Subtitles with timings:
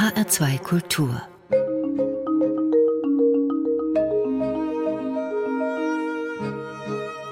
[0.00, 1.20] HR2 Kultur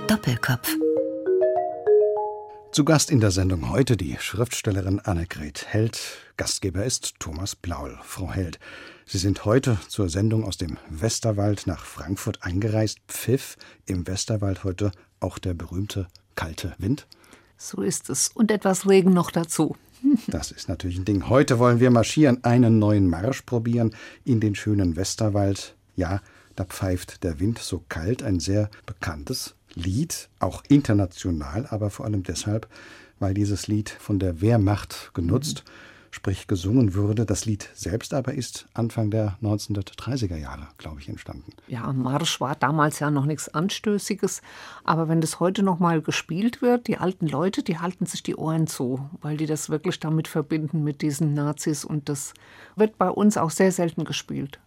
[0.07, 0.77] Doppelkopf
[2.71, 5.99] zu Gast in der Sendung heute die Schriftstellerin Annegret Held.
[6.37, 7.99] Gastgeber ist Thomas Blaul.
[8.03, 8.59] Frau Held,
[9.07, 12.99] Sie sind heute zur Sendung aus dem Westerwald nach Frankfurt eingereist.
[13.09, 13.57] Pfiff
[13.87, 17.07] im Westerwald heute auch der berühmte kalte Wind?
[17.57, 18.29] So ist es.
[18.29, 19.75] Und etwas Regen noch dazu.
[20.27, 21.29] Das ist natürlich ein Ding.
[21.29, 25.75] Heute wollen wir marschieren, einen neuen Marsch probieren in den schönen Westerwald.
[25.97, 26.21] Ja,
[26.57, 32.23] da pfeift der Wind so kalt, ein sehr bekanntes Lied, auch international, aber vor allem
[32.23, 32.69] deshalb,
[33.19, 35.71] weil dieses Lied von der Wehrmacht genutzt, mhm.
[36.11, 37.27] Sprich gesungen wurde.
[37.27, 41.53] Das Lied selbst aber ist Anfang der 1930er Jahre, glaube ich, entstanden.
[41.67, 44.43] Ja, Marsch war damals ja noch nichts Anstößiges,
[44.85, 48.37] aber wenn das heute noch mal gespielt wird, die alten Leute, die halten sich die
[48.37, 52.35] Ohren zu, weil die das wirklich damit verbinden mit diesen Nazis und das
[52.77, 54.59] wird bei uns auch sehr selten gespielt.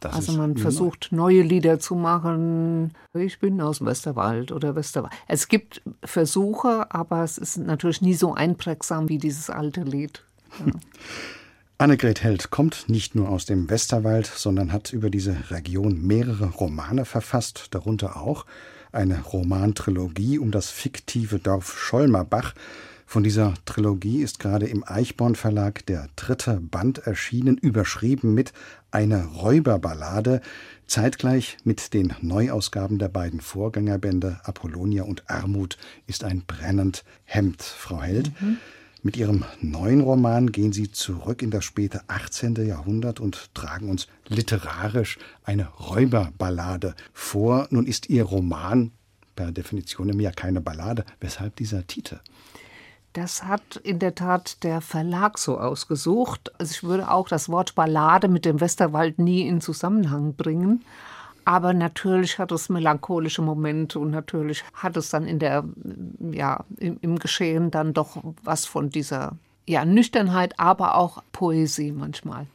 [0.00, 2.92] Das also man versucht neue Lieder zu machen.
[3.14, 5.12] Ich bin aus dem Westerwald oder Westerwald.
[5.26, 10.22] Es gibt Versuche, aber es ist natürlich nie so einprägsam wie dieses alte Lied.
[10.64, 10.72] Ja.
[11.80, 17.04] Annegret Held kommt nicht nur aus dem Westerwald, sondern hat über diese Region mehrere Romane
[17.04, 18.46] verfasst, darunter auch
[18.90, 22.54] eine Romantrilogie um das fiktive Dorf Scholmerbach,
[23.10, 28.52] von dieser Trilogie ist gerade im Eichborn Verlag der dritte Band erschienen, überschrieben mit
[28.90, 30.42] Eine Räuberballade,
[30.86, 38.02] zeitgleich mit den Neuausgaben der beiden Vorgängerbände Apollonia und Armut ist ein brennend Hemd, Frau
[38.02, 38.30] Held.
[38.42, 38.58] Mhm.
[39.02, 42.56] Mit ihrem neuen Roman gehen Sie zurück in das späte 18.
[42.66, 47.68] Jahrhundert und tragen uns literarisch eine Räuberballade vor.
[47.70, 48.90] Nun ist Ihr Roman
[49.36, 51.04] per Definition ja keine Ballade.
[51.20, 52.18] Weshalb dieser Titel?
[53.12, 56.52] Das hat in der Tat der Verlag so ausgesucht.
[56.58, 60.84] Also ich würde auch das Wort Ballade mit dem Westerwald nie in Zusammenhang bringen.
[61.48, 65.64] Aber natürlich hat es melancholische Momente und natürlich hat es dann in der,
[66.30, 72.46] ja, im, im Geschehen dann doch was von dieser ja, Nüchternheit, aber auch Poesie manchmal.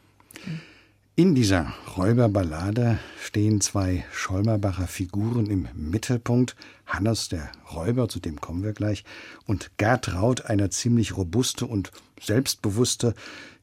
[1.16, 6.54] In dieser Räuberballade stehen zwei Scholmerbacher Figuren im Mittelpunkt.
[6.86, 9.02] Hannes, der Räuber, zu dem kommen wir gleich,
[9.44, 11.90] und Gertraud, eine ziemlich robuste und
[12.20, 13.14] selbstbewusste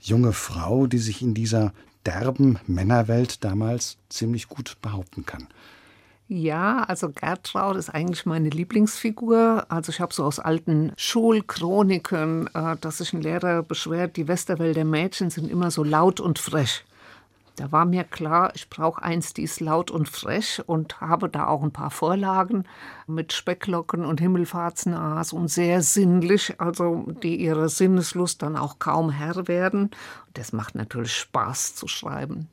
[0.02, 1.72] junge Frau, die sich in dieser
[2.06, 5.48] derben Männerwelt damals ziemlich gut behaupten kann.
[6.34, 9.66] Ja, also Gertraud ist eigentlich meine Lieblingsfigur.
[9.68, 14.86] Also ich habe so aus alten Schulchroniken, äh, dass sich ein Lehrer beschwert, die Westerwälder
[14.86, 16.86] Mädchen sind immer so laut und frech.
[17.58, 21.48] Da war mir klar, ich brauche eins, die ist laut und frech und habe da
[21.48, 22.64] auch ein paar Vorlagen
[23.08, 29.48] mit Specklocken und Himmelfahrtsenaas und sehr sinnlich, also die ihrer Sinneslust dann auch kaum Herr
[29.48, 29.92] werden.
[30.34, 32.48] Das macht natürlich Spaß zu schreiben.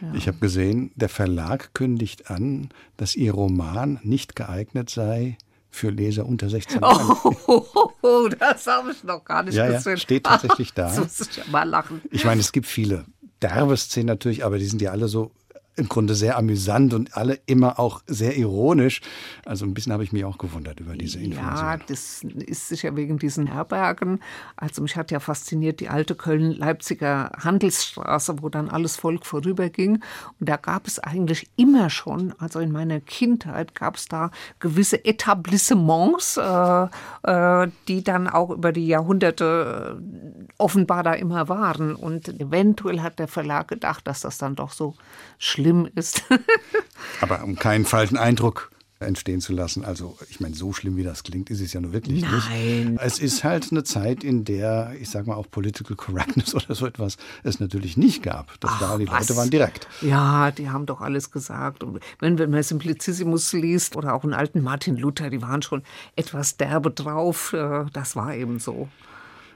[0.00, 0.12] Ja.
[0.14, 5.36] Ich habe gesehen, der Verlag kündigt an, dass Ihr Roman nicht geeignet sei
[5.70, 7.16] für Leser unter 16 Jahren.
[7.46, 9.92] Oh, das habe ich noch gar nicht ja, gesehen.
[9.92, 10.92] Ja, steht tatsächlich da.
[10.96, 12.00] Ich mal lachen.
[12.10, 13.04] Ich meine, es gibt viele
[13.42, 15.30] derbe Szenen natürlich, aber die sind ja alle so
[15.78, 19.00] im Grunde sehr amüsant und alle immer auch sehr ironisch.
[19.46, 21.66] Also ein bisschen habe ich mich auch gewundert über diese Information.
[21.66, 24.20] Ja, das ist sicher wegen diesen Herbergen.
[24.56, 30.02] Also mich hat ja fasziniert die alte Köln-Leipziger Handelsstraße, wo dann alles Volk vorüberging.
[30.40, 35.04] Und da gab es eigentlich immer schon, also in meiner Kindheit gab es da gewisse
[35.04, 36.88] Etablissements, äh,
[37.22, 41.94] äh, die dann auch über die Jahrhunderte äh, offenbar da immer waren.
[41.94, 44.94] Und eventuell hat der Verlag gedacht, dass das dann doch so
[45.38, 46.22] schlimm schlimm ist.
[47.20, 48.70] Aber um keinen falschen Eindruck
[49.00, 49.84] entstehen zu lassen.
[49.84, 52.92] Also ich meine, so schlimm wie das klingt, ist es ja nur wirklich Nein.
[52.94, 53.00] nicht.
[53.00, 56.84] Es ist halt eine Zeit, in der, ich sage mal auch Political Correctness oder so
[56.84, 58.58] etwas, es natürlich nicht gab.
[58.58, 59.28] Das Ach, war, die was?
[59.28, 59.86] Leute waren direkt.
[60.00, 61.84] Ja, die haben doch alles gesagt.
[61.84, 65.84] Und wenn, wenn man Simplicissimus liest oder auch einen alten Martin Luther, die waren schon
[66.16, 67.52] etwas derbe drauf.
[67.52, 68.88] Äh, das war eben so.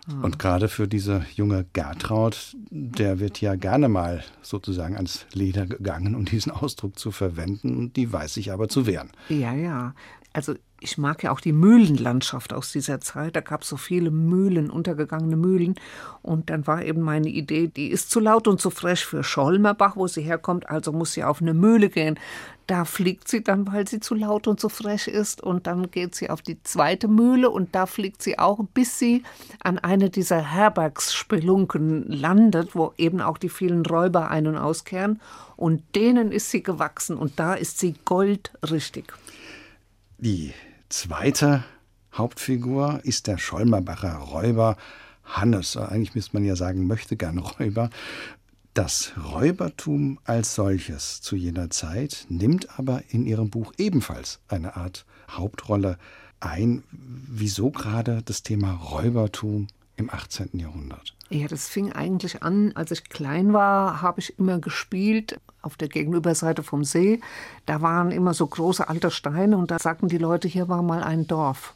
[0.08, 6.16] Und gerade für diese junge Gertraud, der wird ja gerne mal sozusagen ans Leder gegangen,
[6.16, 7.76] um diesen Ausdruck zu verwenden.
[7.76, 9.10] Und die weiß sich aber zu wehren.
[9.28, 9.94] Ja, ja.
[10.32, 13.36] Also ich mag ja auch die Mühlenlandschaft aus dieser Zeit.
[13.36, 15.76] Da gab es so viele Mühlen, untergegangene Mühlen.
[16.22, 19.96] Und dann war eben meine Idee, die ist zu laut und zu frech für Scholmerbach,
[19.96, 22.18] wo sie herkommt, also muss sie auf eine Mühle gehen.
[22.66, 25.42] Da fliegt sie dann, weil sie zu laut und zu frech ist.
[25.42, 29.22] Und dann geht sie auf die zweite Mühle und da fliegt sie auch, bis sie
[29.62, 35.20] an eine dieser Herbergsspelunken landet, wo eben auch die vielen Räuber ein- und auskehren.
[35.56, 39.12] Und denen ist sie gewachsen und da ist sie goldrichtig.
[40.18, 40.52] Die
[40.92, 41.64] zweite
[42.12, 44.76] Hauptfigur ist der Scholmerbacher Räuber
[45.24, 45.76] Hannes.
[45.76, 47.88] Eigentlich müsste man ja sagen, möchte gern Räuber.
[48.74, 55.06] Das Räubertum als solches zu jener Zeit nimmt aber in Ihrem Buch ebenfalls eine Art
[55.30, 55.98] Hauptrolle
[56.40, 56.82] ein.
[56.90, 60.58] Wieso gerade das Thema Räubertum im 18.
[60.58, 61.14] Jahrhundert?
[61.32, 65.88] Ja, das fing eigentlich an, als ich klein war, habe ich immer gespielt auf der
[65.88, 67.20] Gegenüberseite vom See.
[67.64, 71.02] Da waren immer so große alte Steine und da sagten die Leute, hier war mal
[71.02, 71.74] ein Dorf.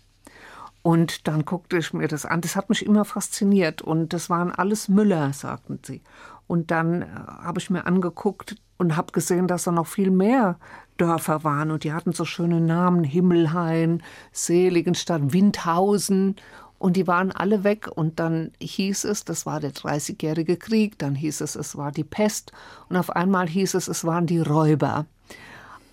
[0.83, 2.43] Und dann guckte ich mir das an.
[2.43, 3.81] Das hat mich immer fasziniert.
[3.81, 6.03] Und das waren alles Müller, sagten sie.
[6.47, 10.59] Und dann äh, habe ich mir angeguckt und habe gesehen, dass da noch viel mehr
[10.97, 11.71] Dörfer waren.
[11.71, 13.03] Und die hatten so schöne Namen.
[13.05, 16.37] Himmelhain, Seligenstadt, Windhausen.
[16.79, 17.89] Und die waren alle weg.
[17.95, 20.99] Und dann hieß es, das war der Dreißigjährige Krieg.
[20.99, 22.53] Dann hieß es, es war die Pest.
[22.89, 25.07] Und auf einmal hieß es, es waren die Räuber.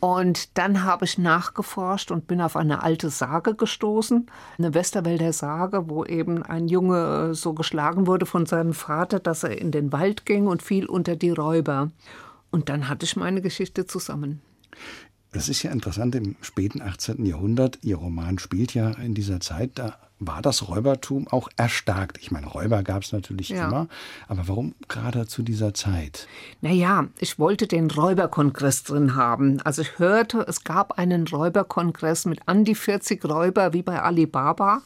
[0.03, 4.25] Und dann habe ich nachgeforscht und bin auf eine alte Sage gestoßen,
[4.57, 9.57] eine Westerwälder Sage, wo eben ein Junge so geschlagen wurde von seinem Vater, dass er
[9.62, 11.89] in den Wald ging und fiel unter die Räuber.
[12.51, 14.41] Und dann hatte ich meine Geschichte zusammen.
[15.31, 17.25] Das ist ja interessant, im späten 18.
[17.25, 19.97] Jahrhundert, Ihr Roman spielt ja in dieser Zeit, da
[20.28, 22.18] war das Räubertum auch erstarkt.
[22.20, 23.68] Ich meine, Räuber gab es natürlich ja.
[23.68, 23.88] immer,
[24.28, 26.28] aber warum gerade zu dieser Zeit?
[26.62, 29.62] Naja, ich wollte den Räuberkongress drin haben.
[29.62, 34.81] Also ich hörte, es gab einen Räuberkongress mit an die 40 Räuber wie bei Alibaba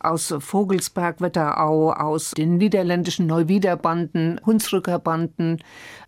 [0.00, 5.62] aus Vogelsberg, Wetterau, aus den niederländischen Neuwiederbanden, Hunsrückerbanden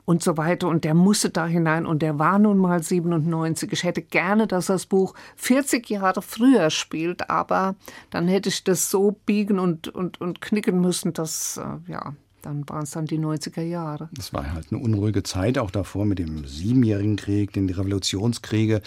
[0.04, 0.68] und so weiter.
[0.68, 3.72] Und der musste da hinein und der war nun mal 97.
[3.72, 7.76] Ich hätte gerne, dass das Buch 40 Jahre früher spielt, aber
[8.10, 12.68] dann hätte ich das so biegen und, und, und knicken müssen, dass, äh, ja, dann
[12.68, 14.08] waren es dann die 90er Jahre.
[14.12, 18.82] Das war halt eine unruhige Zeit, auch davor mit dem Siebenjährigen Krieg, den Revolutionskriege.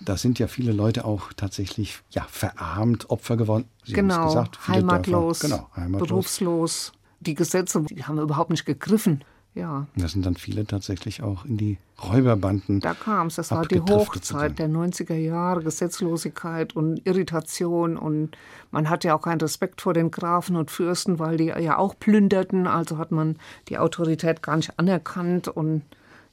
[0.00, 3.64] Da sind ja viele Leute auch tatsächlich ja, verarmt, Opfer geworden.
[3.84, 6.92] Sie genau, gesagt, heimatlos, genau, heimatlos, berufslos.
[7.20, 9.24] Die Gesetze, die haben überhaupt nicht gegriffen.
[9.58, 9.88] Ja.
[9.96, 12.78] Da sind dann viele tatsächlich auch in die Räuberbanden.
[12.78, 13.34] Da kam es.
[13.34, 17.96] Das war die Hochzeit der 90er Jahre, Gesetzlosigkeit und Irritation.
[17.96, 18.36] Und
[18.70, 21.98] man hatte ja auch keinen Respekt vor den Grafen und Fürsten, weil die ja auch
[21.98, 22.68] plünderten.
[22.68, 23.36] Also hat man
[23.68, 25.48] die Autorität gar nicht anerkannt.
[25.48, 25.82] Und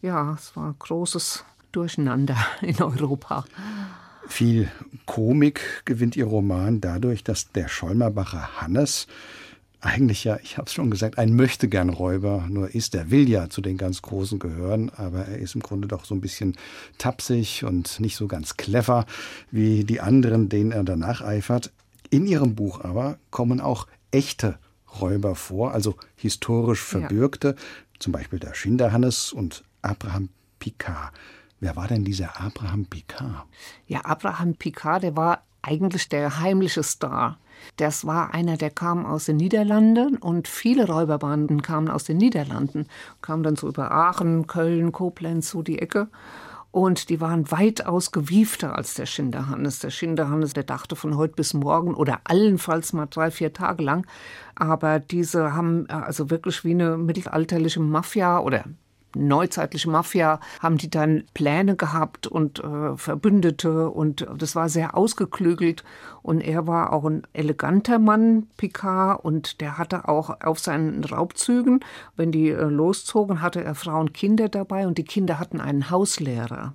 [0.03, 3.45] ja, es war großes Durcheinander in Europa.
[4.27, 4.69] Viel
[5.07, 9.07] Komik gewinnt Ihr Roman dadurch, dass der Scholmerbacher Hannes
[9.85, 12.95] eigentlich ja, ich habe es schon gesagt, ein Möchtegern-Räuber nur ist.
[12.95, 16.15] Er will ja zu den ganz Großen gehören, aber er ist im Grunde doch so
[16.15, 16.55] ein bisschen
[16.97, 19.05] tapsig und nicht so ganz clever
[19.51, 21.71] wie die anderen, denen er danach eifert.
[22.09, 24.57] In ihrem Buch aber kommen auch echte
[24.99, 27.63] Räuber vor, also historisch verbürgte, ja.
[27.99, 30.29] zum Beispiel der Schinderhannes und Abraham
[30.59, 31.13] Picard.
[31.59, 33.45] Wer war denn dieser Abraham Picard?
[33.87, 37.37] Ja, Abraham Picard, der war eigentlich der heimliche Star
[37.77, 42.87] das war einer, der kam aus den Niederlanden und viele Räuberbanden kamen aus den Niederlanden,
[43.21, 46.07] kamen dann so über Aachen, Köln, Koblenz, so die Ecke.
[46.71, 49.79] Und die waren weitaus gewiefter als der Schinderhannes.
[49.79, 54.05] Der Schinderhannes, der dachte von heute bis morgen oder allenfalls mal drei, vier Tage lang.
[54.55, 58.65] Aber diese haben also wirklich wie eine mittelalterliche Mafia oder
[59.15, 65.83] neuzeitliche Mafia haben die dann Pläne gehabt und äh, Verbündete und das war sehr ausgeklügelt
[66.21, 71.83] und er war auch ein eleganter Mann, Picard, und der hatte auch auf seinen Raubzügen,
[72.15, 76.73] wenn die äh, loszogen, hatte er Frauen Kinder dabei und die Kinder hatten einen Hauslehrer.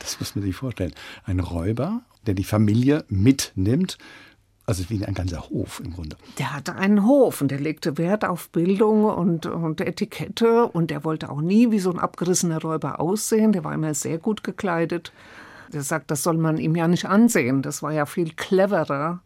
[0.00, 0.92] Das muss man sich vorstellen.
[1.24, 3.98] Ein Räuber, der die Familie mitnimmt
[4.68, 6.16] also wie ein ganzer Hof im Grunde.
[6.36, 11.04] Der hatte einen Hof und der legte Wert auf Bildung und, und Etikette und der
[11.04, 13.52] wollte auch nie wie so ein abgerissener Räuber aussehen.
[13.52, 15.10] Der war immer sehr gut gekleidet.
[15.72, 17.62] Der sagt, das soll man ihm ja nicht ansehen.
[17.62, 19.22] Das war ja viel cleverer,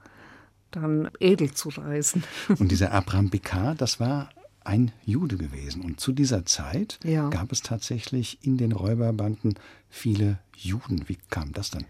[0.70, 2.22] dann edel zu reisen.
[2.60, 4.28] Und dieser Abraham Picard, das war
[4.62, 5.82] ein Jude gewesen.
[5.82, 7.28] Und zu dieser Zeit ja.
[7.30, 9.54] gab es tatsächlich in den Räuberbanden
[9.90, 11.08] viele Juden.
[11.08, 11.84] Wie kam das dann?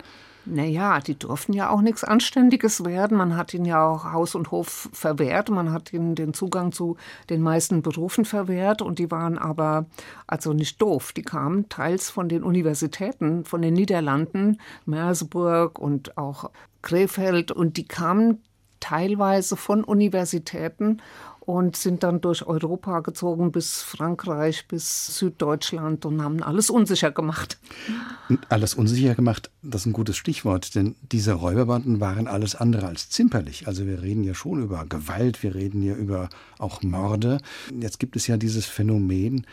[0.45, 3.17] Naja, die durften ja auch nichts Anständiges werden.
[3.17, 5.51] Man hat ihnen ja auch Haus und Hof verwehrt.
[5.51, 6.97] Man hat ihnen den Zugang zu
[7.31, 8.83] den meisten Berufen verwehrt.
[8.83, 9.87] Und die waren aber
[10.27, 11.13] also nicht doof.
[11.13, 16.51] Die kamen teils von den Universitäten, von den Niederlanden, Merseburg und auch
[16.83, 17.53] Krefeld.
[17.53, 18.43] Und die kamen
[18.81, 21.01] teilweise von Universitäten
[21.45, 27.59] und sind dann durch Europa gezogen bis Frankreich, bis Süddeutschland und haben alles unsicher gemacht.
[28.49, 33.11] Alles unsicher gemacht, das ist ein gutes Stichwort, denn diese Räuberbanden waren alles andere als
[33.11, 33.67] zimperlich.
[33.67, 37.39] Also wir reden ja schon über Gewalt, wir reden ja über auch Morde.
[37.81, 39.47] Jetzt gibt es ja dieses Phänomen,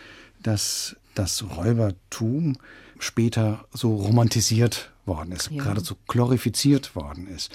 [0.43, 2.57] dass das Räubertum
[2.99, 5.63] später so romantisiert worden ist, ja.
[5.63, 7.51] geradezu glorifiziert worden ist.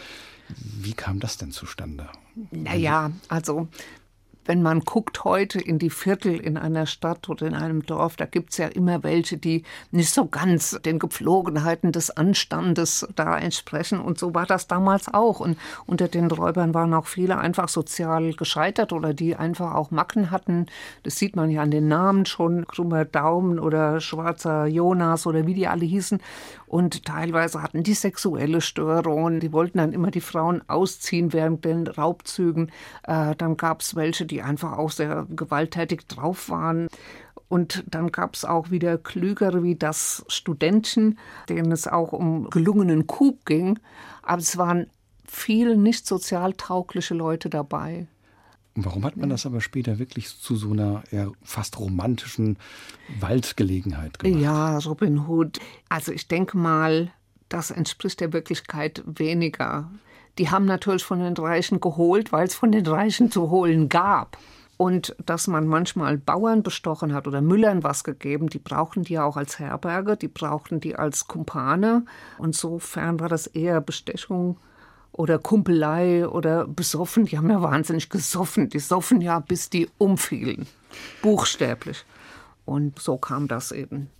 [0.58, 2.08] Wie kam das denn zustande?
[2.50, 3.68] Naja, also
[4.44, 8.26] wenn man guckt heute in die Viertel in einer Stadt oder in einem Dorf, da
[8.26, 14.00] gibt es ja immer welche, die nicht so ganz den Gepflogenheiten des Anstandes da entsprechen.
[14.00, 15.40] Und so war das damals auch.
[15.40, 20.30] Und unter den Räubern waren auch viele einfach sozial gescheitert oder die einfach auch Macken
[20.30, 20.66] hatten.
[21.02, 25.54] Das sieht man ja an den Namen schon, krummer Daumen oder schwarzer Jonas oder wie
[25.54, 26.20] die alle hießen.
[26.74, 29.38] Und teilweise hatten die sexuelle Störungen.
[29.38, 32.72] Die wollten dann immer die Frauen ausziehen während den Raubzügen.
[33.04, 36.88] Äh, dann gab es welche, die einfach auch sehr gewalttätig drauf waren.
[37.46, 41.16] Und dann gab es auch wieder Klügere wie das Studentchen,
[41.48, 43.78] denen es auch um gelungenen Coup ging.
[44.24, 44.90] Aber es waren
[45.24, 48.08] viele nicht sozial taugliche Leute dabei.
[48.76, 52.58] Und warum hat man das aber später wirklich zu so einer eher fast romantischen
[53.20, 54.42] Waldgelegenheit gemacht?
[54.42, 55.60] Ja, Robin Hood.
[55.88, 57.12] Also ich denke mal,
[57.48, 59.90] das entspricht der Wirklichkeit weniger.
[60.38, 64.36] Die haben natürlich von den Reichen geholt, weil es von den Reichen zu holen gab.
[64.76, 69.24] Und dass man manchmal Bauern bestochen hat oder Müllern was gegeben, die brauchten die ja
[69.24, 72.04] auch als Herberge, die brauchten die als Kumpane.
[72.42, 74.56] Insofern war das eher Bestechung
[75.14, 77.26] oder Kumpelei oder besoffen.
[77.26, 78.68] Die haben ja wahnsinnig gesoffen.
[78.68, 80.66] Die soffen ja, bis die umfielen.
[81.22, 82.04] Buchstäblich.
[82.64, 84.10] Und so kam das eben.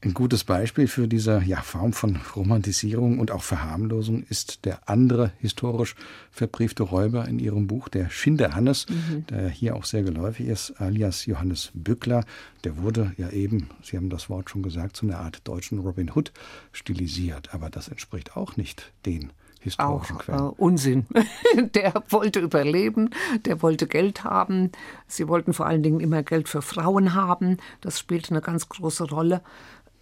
[0.00, 5.32] Ein gutes Beispiel für diese ja, Form von Romantisierung und auch Verharmlosung ist der andere
[5.38, 5.94] historisch
[6.30, 9.26] verbriefte Räuber in ihrem Buch, der Schinderhannes, mhm.
[9.28, 12.24] der hier auch sehr geläufig ist, alias Johannes Bückler.
[12.64, 16.10] Der wurde ja eben, Sie haben das Wort schon gesagt, zu einer Art deutschen Robin
[16.14, 16.32] Hood
[16.72, 17.54] stilisiert.
[17.54, 19.32] Aber das entspricht auch nicht den
[19.64, 20.38] historischen auch, Quellen.
[20.40, 21.06] Äh, Unsinn.
[21.74, 23.10] der wollte überleben,
[23.44, 24.70] der wollte Geld haben.
[25.08, 27.56] Sie wollten vor allen Dingen immer Geld für Frauen haben.
[27.80, 29.42] Das spielte eine ganz große Rolle.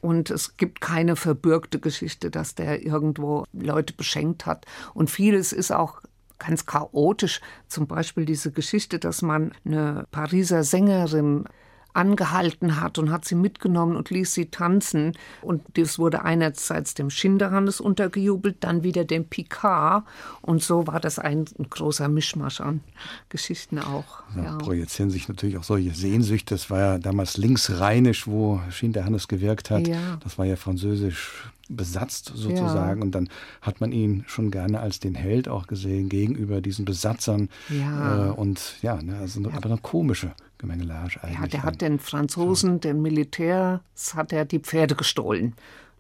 [0.01, 4.67] Und es gibt keine verbürgte Geschichte, dass der irgendwo Leute beschenkt hat.
[4.95, 6.03] Und vieles ist auch
[6.41, 7.41] ganz chaotisch.
[7.69, 11.45] Zum Beispiel diese Geschichte, dass man eine Pariser Sängerin
[11.95, 15.13] angehalten hat und hat sie mitgenommen und ließ sie tanzen.
[15.43, 20.05] Und das wurde einerseits dem Schinderhannes untergejubelt, dann wieder dem Picard.
[20.41, 22.81] Und so war das ein, ein großer Mischmasch an
[23.29, 24.23] Geschichten auch.
[24.37, 24.57] Ja, ja.
[24.59, 26.55] Projizieren sich natürlich auch solche Sehnsüchte.
[26.55, 29.87] Das war ja damals linksrheinisch, wo Schinderhannes gewirkt hat.
[29.87, 30.19] Ja.
[30.23, 33.01] Das war ja französisch besetzt sozusagen.
[33.01, 33.05] Ja.
[33.05, 33.29] Und dann
[33.61, 37.49] hat man ihn schon gerne als den Held auch gesehen gegenüber diesen Besatzern.
[37.69, 38.29] Ja.
[38.29, 39.51] Äh, und ja, ne, also ja.
[39.55, 40.33] aber eine komische
[40.63, 41.41] Gemengelage eigentlich.
[41.41, 43.81] Ja, der hat den Franzosen, den Militärs,
[44.15, 45.55] hat er die Pferde gestohlen.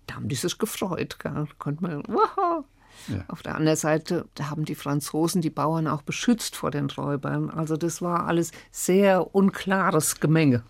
[0.07, 1.19] Da haben die sich gefreut.
[1.19, 1.47] Gell?
[1.59, 2.64] Konnte man, wow.
[3.09, 3.25] Ja.
[3.26, 7.50] Auf der anderen Seite da haben die Franzosen die Bauern auch beschützt vor den Räubern.
[7.50, 10.62] Also das war alles sehr unklares Gemenge.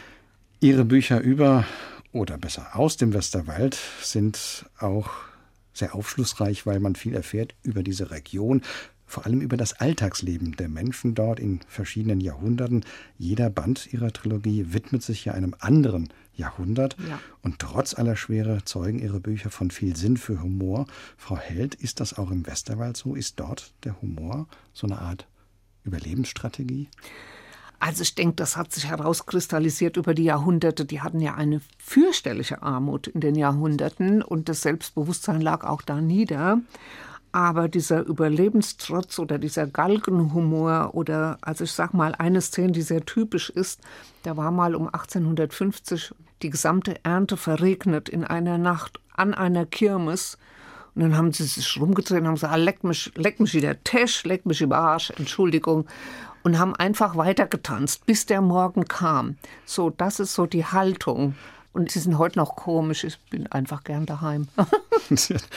[0.60, 1.64] Ihre Bücher über
[2.12, 5.10] oder besser aus dem Westerwald sind auch
[5.72, 8.62] sehr aufschlussreich, weil man viel erfährt über diese Region,
[9.14, 12.84] vor allem über das Alltagsleben der Menschen dort in verschiedenen Jahrhunderten.
[13.16, 16.96] Jeder Band ihrer Trilogie widmet sich ja einem anderen Jahrhundert.
[17.08, 17.20] Ja.
[17.40, 20.86] Und trotz aller Schwere zeugen ihre Bücher von viel Sinn für Humor.
[21.16, 23.14] Frau Held, ist das auch im Westerwald so?
[23.14, 25.28] Ist dort der Humor so eine Art
[25.84, 26.88] Überlebensstrategie?
[27.78, 30.84] Also ich denke, das hat sich herauskristallisiert über die Jahrhunderte.
[30.86, 36.00] Die hatten ja eine fürchterliche Armut in den Jahrhunderten und das Selbstbewusstsein lag auch da
[36.00, 36.60] nieder.
[37.34, 43.04] Aber dieser Überlebenstrotz oder dieser Galgenhumor oder, also ich sag mal, eine Szene, die sehr
[43.04, 43.80] typisch ist,
[44.22, 50.38] da war mal um 1850 die gesamte Ernte verregnet in einer Nacht an einer Kirmes.
[50.94, 53.82] Und dann haben sie sich rumgedreht und haben gesagt, ah, leck mich, leck mich wieder
[53.82, 55.88] Tesch, leck mich über Arsch, Entschuldigung
[56.44, 59.38] und haben einfach weitergetanzt, bis der Morgen kam.
[59.64, 61.34] So, das ist so die Haltung.
[61.74, 63.02] Und sie sind heute noch komisch.
[63.02, 64.46] Ich bin einfach gern daheim.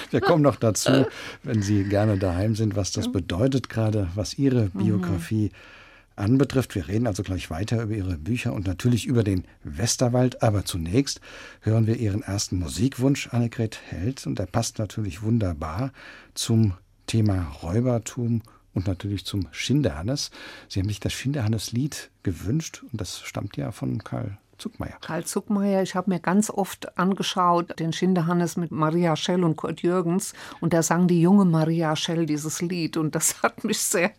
[0.09, 1.05] Wir kommen noch dazu,
[1.43, 4.69] wenn Sie gerne daheim sind, was das bedeutet, gerade was Ihre.
[4.69, 6.23] Biografie mhm.
[6.23, 6.73] anbetrifft.
[6.73, 10.41] Wir reden also gleich weiter über Ihre Bücher und natürlich über den Westerwald.
[10.41, 11.21] Aber zunächst
[11.61, 14.25] hören wir Ihren ersten Musikwunsch, Annegret Held.
[14.25, 15.91] Und der passt natürlich wunderbar
[16.33, 16.73] zum
[17.05, 18.41] Thema Räubertum
[18.73, 20.31] und natürlich zum Schinderhannes.
[20.67, 24.97] Sie haben sich das Schinderhannes-Lied gewünscht und das stammt ja von Karl Zuckmeier.
[25.01, 29.81] Karl Zuckmeier, ich habe mir ganz oft angeschaut, den Schinderhannes mit Maria Schell und Kurt
[29.81, 30.33] Jürgens.
[30.59, 32.97] Und da sang die junge Maria Schell dieses Lied.
[32.97, 34.11] Und das hat mich sehr,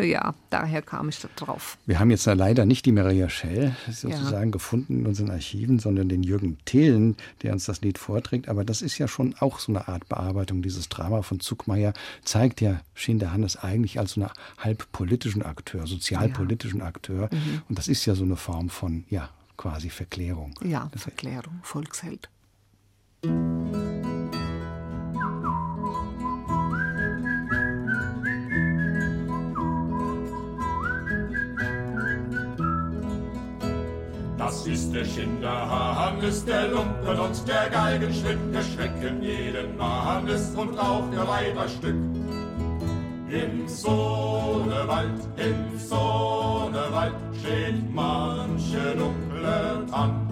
[0.00, 1.78] ja, daher kam ich da drauf.
[1.86, 4.52] Wir haben jetzt leider nicht die Maria Schell sozusagen ja.
[4.52, 8.48] gefunden in unseren Archiven, sondern den Jürgen Thelen, der uns das Lied vorträgt.
[8.48, 10.62] Aber das ist ja schon auch so eine Art Bearbeitung.
[10.62, 11.92] Dieses Drama von Zuckmeier
[12.24, 16.86] zeigt ja Schinderhannes eigentlich als so eine halb politischen Akteur, sozialpolitischen ja.
[16.86, 17.28] Akteur.
[17.32, 17.62] Mhm.
[17.68, 20.54] Und das ist ja so eine Form von, ja, quasi Verklärung.
[20.62, 22.28] Ja, das Verklärung, Volksheld.
[34.38, 40.78] Das ist der Schinder Hannes, der Lumpen und der Geigenschwind, der schrecken jeden Mannes und
[40.78, 42.21] auch der Weiberstück.
[43.32, 50.28] Im Sohnewald, im Sohnewald steht manche dunkle Tann.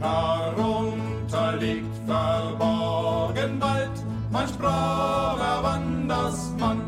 [0.00, 3.90] Darunter liegt verborgen bald
[4.30, 6.80] manch braver Wandersmann.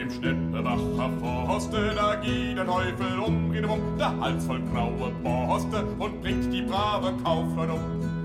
[0.00, 5.84] Im Schnittebacher Forste, da geht der Teufel um, geht um, der Hals voll graue Borste
[5.98, 8.19] und bringt die brave Kaufleute um.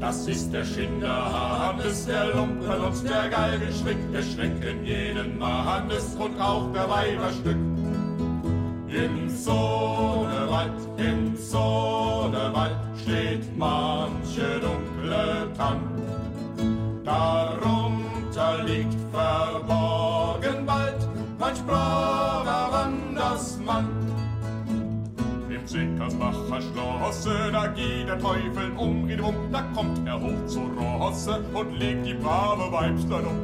[0.00, 6.72] Das ist der Schinderhannes, der Lumpen und der Geigenschwick, der schrecken jeden Mannes und auch
[6.72, 7.58] der Weiberstück.
[8.88, 15.80] Im Sohnewald, im Sohnewald steht manche dunkle Tann.
[25.72, 31.44] Im Sickersbacher Schlosse, da geht der Teufel um, um, da kommt er hoch zur Rosse
[31.54, 33.38] und legt die brave Weibslein um.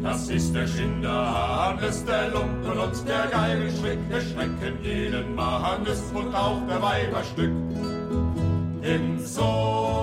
[0.00, 6.60] Das ist der Schinderhannes, der Lumpen und der Geigenschwick, der schrecken jeden Mannes und auch
[6.68, 7.52] der Weiberstück.
[8.82, 9.97] Im Sohnewald,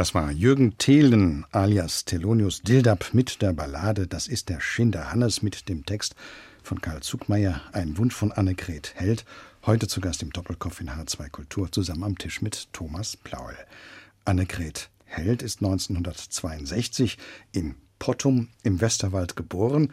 [0.00, 5.68] Das war Jürgen Thelen alias Thelonius Dildab mit der Ballade Das ist der Schinderhannes mit
[5.68, 6.14] dem Text
[6.62, 9.26] von Karl Zugmeier, ein Wunsch von Annegret Held,
[9.66, 13.54] heute zu Gast im Doppelkopf in H2 Kultur zusammen am Tisch mit Thomas Plaul.
[14.24, 17.18] Annegret Held ist 1962
[17.52, 19.92] in Pottum im Westerwald geboren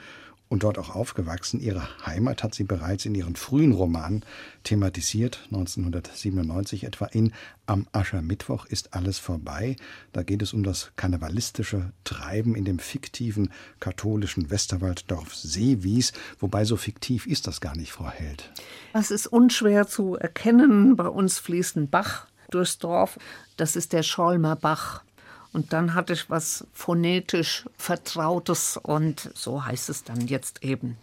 [0.49, 1.59] und dort auch aufgewachsen.
[1.59, 4.23] Ihre Heimat hat sie bereits in ihren frühen Romanen
[4.63, 7.33] thematisiert, 1997 etwa in
[7.65, 9.75] Am Aschermittwoch ist alles vorbei.
[10.13, 16.77] Da geht es um das karnevalistische Treiben in dem fiktiven katholischen Westerwalddorf Seewies, wobei so
[16.77, 18.51] fiktiv ist das gar nicht, Frau Held.
[18.93, 20.95] Das ist unschwer zu erkennen.
[20.95, 23.19] Bei uns fließt ein Bach durchs Dorf.
[23.57, 25.03] Das ist der Scholmer Bach.
[25.53, 30.97] Und dann hatte ich was phonetisch Vertrautes und so heißt es dann jetzt eben.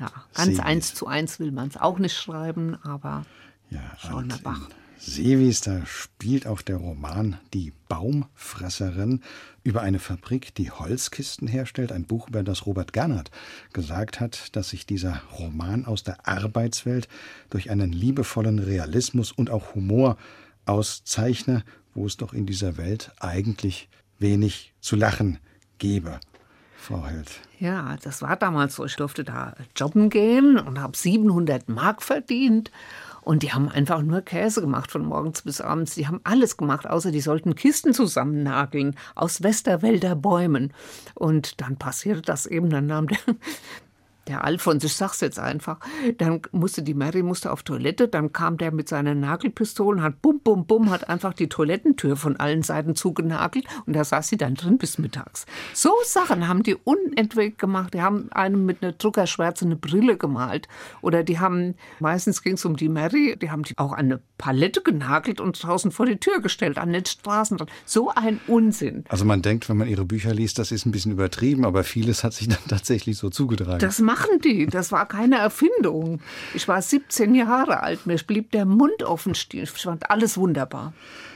[0.00, 0.60] Ja, ganz Seewies.
[0.60, 3.24] eins zu eins will man es auch nicht schreiben, aber
[3.70, 4.56] Ja, Scholmer und Bach.
[4.68, 9.20] in Seewies, da spielt auch der Roman Die Baumfresserin
[9.62, 11.92] über eine Fabrik, die Holzkisten herstellt.
[11.92, 13.30] Ein Buch, über das Robert Gernhardt
[13.72, 17.08] gesagt hat, dass sich dieser Roman aus der Arbeitswelt
[17.50, 20.16] durch einen liebevollen Realismus und auch Humor
[20.66, 25.38] auszeichne, wo es doch in dieser Welt eigentlich wenig zu lachen
[25.78, 26.20] gäbe.
[26.76, 27.40] Frau Held.
[27.58, 28.84] Ja, das war damals so.
[28.84, 32.70] Ich durfte da jobben gehen und habe 700 Mark verdient.
[33.22, 35.94] Und die haben einfach nur Käse gemacht von morgens bis abends.
[35.94, 40.74] Die haben alles gemacht, außer die sollten Kisten zusammennageln aus Westerwälder Bäumen.
[41.14, 42.68] Und dann passierte das eben.
[42.68, 43.18] Dann nahm der,
[44.28, 45.78] der Alfons, ich sag's jetzt einfach,
[46.18, 50.40] dann musste die Mary musste auf Toilette, dann kam der mit seiner Nagelpistole, hat bum,
[50.40, 54.54] bum, bum, hat einfach die Toilettentür von allen Seiten zugenagelt und da saß sie dann
[54.54, 55.46] drin bis mittags.
[55.72, 57.94] So Sachen haben die unentwegt gemacht.
[57.94, 60.68] Die haben einem mit einer Druckerschwärze eine Brille gemalt
[61.02, 64.82] oder die haben, meistens ging's um die Mary, die haben die auch an eine Palette
[64.82, 67.70] genagelt und draußen vor die Tür gestellt, an den Straßenrand.
[67.84, 69.04] So ein Unsinn.
[69.08, 72.24] Also man denkt, wenn man Ihre Bücher liest, das ist ein bisschen übertrieben, aber vieles
[72.24, 73.78] hat sich dann tatsächlich so zugetragen.
[73.78, 74.66] Das machen die.
[74.66, 76.20] Das war keine Erfindung.
[76.54, 78.06] Ich war 17 Jahre alt.
[78.06, 79.64] Mir blieb der Mund offen stehen.
[79.64, 80.92] Ich fand alles wunderbar.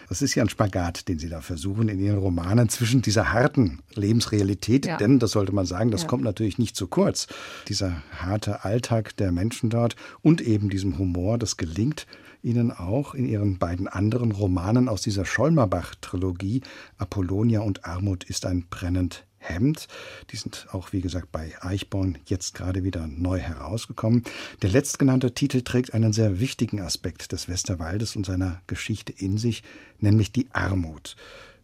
[0.09, 3.81] Das ist ja ein Spagat, den Sie da versuchen in Ihren Romanen zwischen dieser harten
[3.95, 4.97] Lebensrealität, Ja.
[4.97, 6.09] denn das sollte man sagen, das Ja.
[6.09, 7.27] kommt natürlich nicht zu kurz.
[7.69, 12.07] Dieser harte Alltag der Menschen dort und eben diesem Humor, das gelingt
[12.43, 16.63] Ihnen auch in Ihren beiden anderen Romanen aus dieser Schollmerbach-Trilogie
[16.97, 19.89] Apollonia und Armut ist ein brennend Hemd.
[20.31, 24.25] Die sind auch, wie gesagt, bei Eichborn jetzt gerade wieder neu herausgekommen.
[24.63, 29.63] Der letztgenannte Titel trägt einen sehr wichtigen Aspekt des Westerwaldes und seiner Geschichte in sich,
[29.99, 31.17] nämlich die Armut.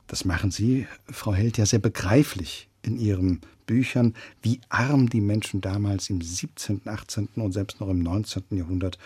[0.07, 5.61] Das machen Sie, Frau Held, ja sehr begreiflich in Ihren Büchern, wie arm die Menschen
[5.61, 7.29] damals im 17., 18.
[7.37, 8.45] und selbst noch im 19.
[8.51, 8.99] Jahrhundert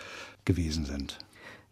[0.45, 1.17] gewesen sind.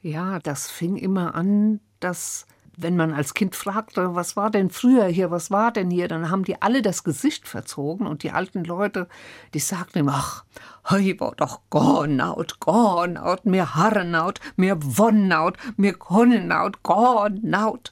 [0.01, 2.45] Ja, das fing immer an, dass
[2.77, 6.29] wenn man als Kind fragte, was war denn früher hier, was war denn hier, dann
[6.29, 9.07] haben die alle das Gesicht verzogen und die alten Leute,
[9.55, 10.43] die sagten immer, ach,
[10.89, 17.91] hei war doch gornaut, gornaut, mir harrenaut, mir wonnaut, mir konnenaut, gornaut.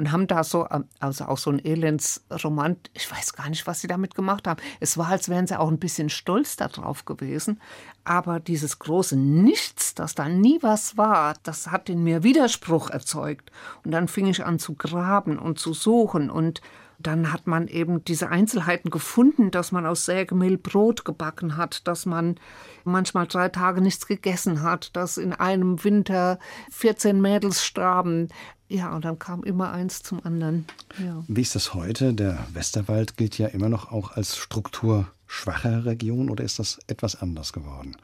[0.00, 0.66] Und haben da so,
[0.98, 4.58] also auch so ein Elendsroman, ich weiß gar nicht, was sie damit gemacht haben.
[4.80, 7.60] Es war, als wären sie auch ein bisschen stolz darauf gewesen.
[8.02, 13.52] Aber dieses große Nichts, dass da nie was war, das hat in mir Widerspruch erzeugt.
[13.84, 16.62] Und dann fing ich an zu graben und zu suchen und
[16.98, 22.06] dann hat man eben diese Einzelheiten gefunden, dass man aus Sägemehl Brot gebacken hat, dass
[22.06, 22.36] man
[22.84, 26.38] manchmal drei Tage nichts gegessen hat, dass in einem Winter
[26.70, 28.28] 14 Mädels starben.
[28.70, 30.64] Ja, und dann kam immer eins zum anderen.
[31.04, 31.24] Ja.
[31.26, 32.14] Wie ist das heute?
[32.14, 37.52] Der Westerwald gilt ja immer noch auch als strukturschwache Region oder ist das etwas anders
[37.52, 37.96] geworden?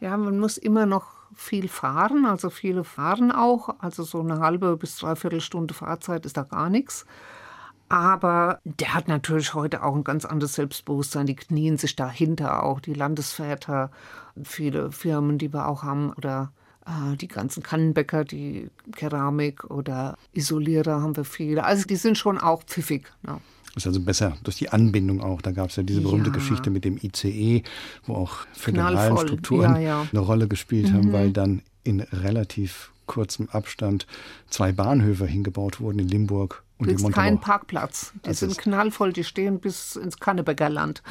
[0.00, 3.76] Ja, man muss immer noch viel fahren, also viele fahren auch.
[3.78, 7.06] Also so eine halbe bis dreiviertel Stunde Fahrzeit ist da gar nichts.
[7.88, 11.26] Aber der hat natürlich heute auch ein ganz anderes Selbstbewusstsein.
[11.26, 13.92] Die knien sich dahinter auch, die Landesväter,
[14.42, 16.50] viele Firmen, die wir auch haben, oder
[17.16, 21.64] die ganzen Kannenbäcker, die Keramik oder Isolierer haben wir viele.
[21.64, 23.10] Also die sind schon auch pfiffig.
[23.22, 23.40] Ne?
[23.76, 25.42] Ist also besser durch die Anbindung auch.
[25.42, 26.34] Da gab es ja diese berühmte ja.
[26.34, 27.62] Geschichte mit dem ICE,
[28.06, 30.06] wo auch föderalen Strukturen ja, ja.
[30.10, 30.94] eine Rolle gespielt mhm.
[30.94, 34.06] haben, weil dann in relativ kurzem Abstand
[34.48, 38.12] zwei Bahnhöfe hingebaut wurden in Limburg und kriegst keinen Parkplatz.
[38.14, 41.02] Die das sind knallvoll, die stehen bis ins Kannebäckerland.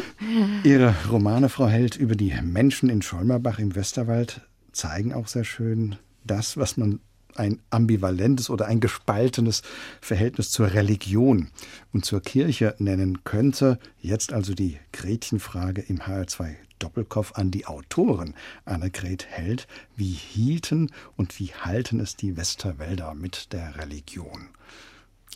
[0.64, 5.96] Ihre Romane, Frau Held, über die Menschen in Scholmerbach im Westerwald zeigen auch sehr schön
[6.24, 7.00] das, was man
[7.36, 9.62] ein ambivalentes oder ein gespaltenes
[10.00, 11.50] Verhältnis zur Religion
[11.92, 13.78] und zur Kirche nennen könnte.
[14.00, 19.66] Jetzt also die Gretchenfrage im HR2 Doppelkopf an die Autoren Annegret Held.
[19.96, 24.48] Wie hielten und wie halten es die Westerwälder mit der Religion?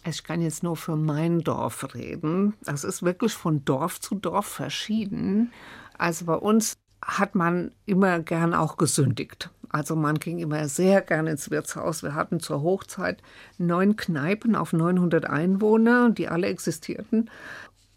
[0.04, 2.54] Ich kann jetzt nur für mein Dorf reden.
[2.62, 5.52] Das ist wirklich von Dorf zu Dorf verschieden.
[5.98, 9.50] Also bei uns hat man immer gern auch gesündigt.
[9.70, 12.02] Also man ging immer sehr gern ins Wirtshaus.
[12.02, 13.22] Wir hatten zur Hochzeit
[13.58, 17.30] neun Kneipen auf 900 Einwohner, die alle existierten.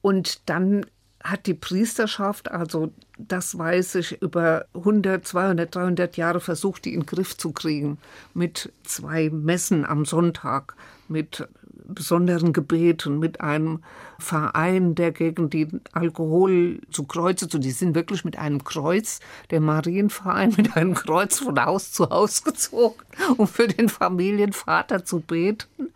[0.02, 0.86] Und dann
[1.24, 7.02] hat die Priesterschaft, also das weiß ich, über 100, 200, 300 Jahre versucht, die in
[7.02, 7.98] den Griff zu kriegen.
[8.34, 10.76] Mit zwei Messen am Sonntag,
[11.08, 11.48] mit
[11.93, 13.84] besonderen Gebeten, mit einem
[14.17, 19.19] Verein, der gegen den Alkohol zu Kreuze zu, die sind wirklich mit einem Kreuz,
[19.52, 22.99] der Marienverein mit einem Kreuz von Haus zu Haus gezogen,
[23.38, 25.89] um für den Familienvater zu beten.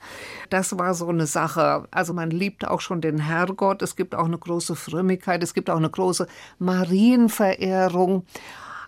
[0.49, 1.87] Das war so eine Sache.
[1.91, 3.81] Also man liebt auch schon den Herrgott.
[3.81, 5.43] Es gibt auch eine große Frömmigkeit.
[5.43, 6.27] Es gibt auch eine große
[6.59, 8.25] Marienverehrung.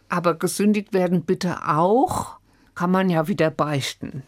[0.09, 2.37] Aber gesündigt werden bitte auch,
[2.75, 4.23] kann man ja wieder beichten.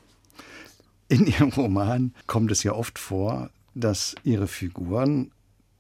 [1.09, 5.31] In Ihrem Roman kommt es ja oft vor, dass Ihre Figuren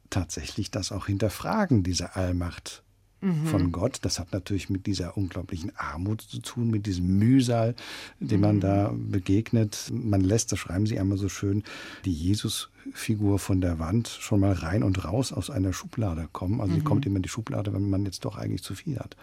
[0.09, 2.83] tatsächlich das auch hinterfragen, diese Allmacht
[3.21, 3.45] mhm.
[3.45, 3.99] von Gott.
[4.03, 7.75] Das hat natürlich mit dieser unglaublichen Armut zu tun, mit diesem Mühsal,
[8.19, 8.61] dem man mhm.
[8.61, 9.91] da begegnet.
[9.91, 11.63] Man lässt, das schreiben Sie einmal so schön,
[12.05, 16.61] die Jesus-Figur von der Wand schon mal rein und raus aus einer Schublade kommen.
[16.61, 16.77] Also mhm.
[16.77, 19.15] die kommt immer in die Schublade, wenn man jetzt doch eigentlich zu viel hat.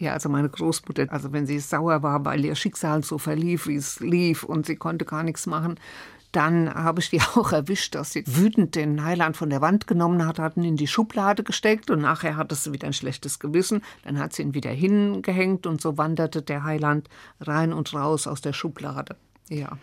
[0.00, 3.76] Ja, also meine Großmutter, also wenn sie sauer war, weil ihr Schicksal so verlief, wie
[3.76, 5.78] es lief und sie konnte gar nichts machen,
[6.32, 10.26] dann habe ich die auch erwischt, dass sie wütend den Heiland von der Wand genommen
[10.26, 13.82] hat, hat ihn in die Schublade gesteckt und nachher hatte sie wieder ein schlechtes Gewissen.
[14.02, 18.40] Dann hat sie ihn wieder hingehängt und so wanderte der Heiland rein und raus aus
[18.40, 19.16] der Schublade.
[19.50, 19.76] Ja.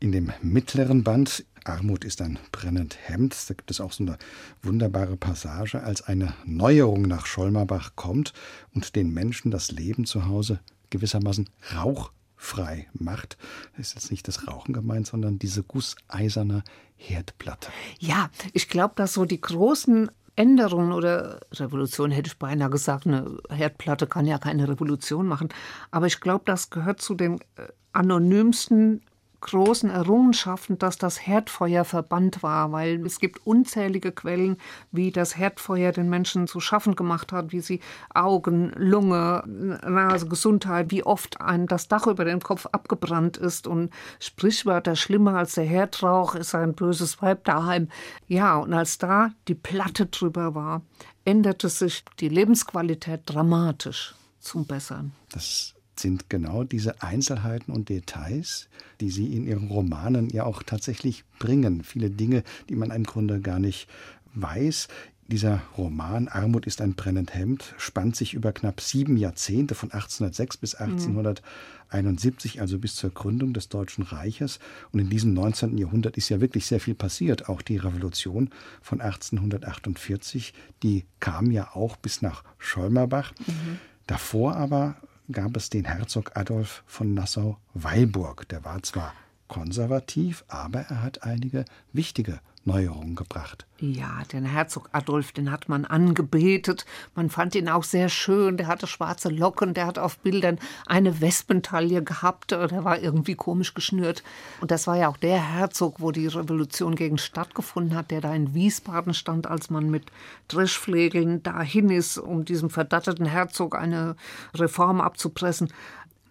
[0.00, 3.36] In dem mittleren Band Armut ist ein brennend Hemd.
[3.48, 4.18] Da gibt es auch so eine
[4.62, 8.32] wunderbare Passage, als eine Neuerung nach Scholmerbach kommt
[8.74, 13.36] und den Menschen das Leben zu Hause gewissermaßen rauchfrei macht.
[13.76, 16.62] Das ist jetzt nicht das Rauchen gemeint, sondern diese gusseiserne
[16.96, 17.70] Herdplatte.
[17.98, 23.38] Ja, ich glaube, dass so die großen Änderungen oder Revolution hätte ich beinahe gesagt, eine
[23.50, 25.48] Herdplatte kann ja keine Revolution machen.
[25.90, 29.02] Aber ich glaube, das gehört zu den äh, anonymsten
[29.44, 34.56] großen Errungenschaften, dass das Herdfeuer verbannt war, weil es gibt unzählige Quellen,
[34.90, 37.80] wie das Herdfeuer den Menschen zu schaffen gemacht hat, wie sie
[38.12, 43.90] Augen, Lunge, Nase, Gesundheit, wie oft ein das Dach über dem Kopf abgebrannt ist und
[44.18, 47.88] Sprichwörter schlimmer als der Herdrauch ist ein böses Weib daheim.
[48.26, 50.82] Ja, und als da die Platte drüber war,
[51.24, 55.12] änderte sich die Lebensqualität dramatisch zum Besseren.
[55.30, 58.68] Das sind genau diese Einzelheiten und Details,
[59.00, 61.82] die Sie in Ihren Romanen ja auch tatsächlich bringen.
[61.84, 63.88] Viele Dinge, die man im Grunde gar nicht
[64.34, 64.88] weiß.
[65.26, 70.58] Dieser Roman Armut ist ein brennend Hemd spannt sich über knapp sieben Jahrzehnte von 1806
[70.58, 74.58] bis 1871, also bis zur Gründung des Deutschen Reiches.
[74.92, 75.78] Und in diesem 19.
[75.78, 77.48] Jahrhundert ist ja wirklich sehr viel passiert.
[77.48, 78.50] Auch die Revolution
[78.82, 80.52] von 1848,
[80.82, 83.32] die kam ja auch bis nach Scholmerbach.
[83.46, 83.78] Mhm.
[84.06, 84.96] Davor aber
[85.30, 88.48] gab es den Herzog Adolf von Nassau-Weilburg.
[88.48, 89.14] Der war zwar
[89.48, 93.66] konservativ, aber er hat einige wichtige Neuerungen gebracht.
[93.78, 96.86] Ja, den Herzog Adolf, den hat man angebetet.
[97.14, 98.56] Man fand ihn auch sehr schön.
[98.56, 102.52] Der hatte schwarze Locken, der hat auf Bildern eine Wespentaille gehabt.
[102.52, 104.22] Der war irgendwie komisch geschnürt.
[104.60, 108.34] Und das war ja auch der Herzog, wo die Revolution gegen stattgefunden hat, der da
[108.34, 110.04] in Wiesbaden stand, als man mit
[110.48, 114.16] Dreschflegeln dahin ist, um diesem verdatteten Herzog eine
[114.54, 115.68] Reform abzupressen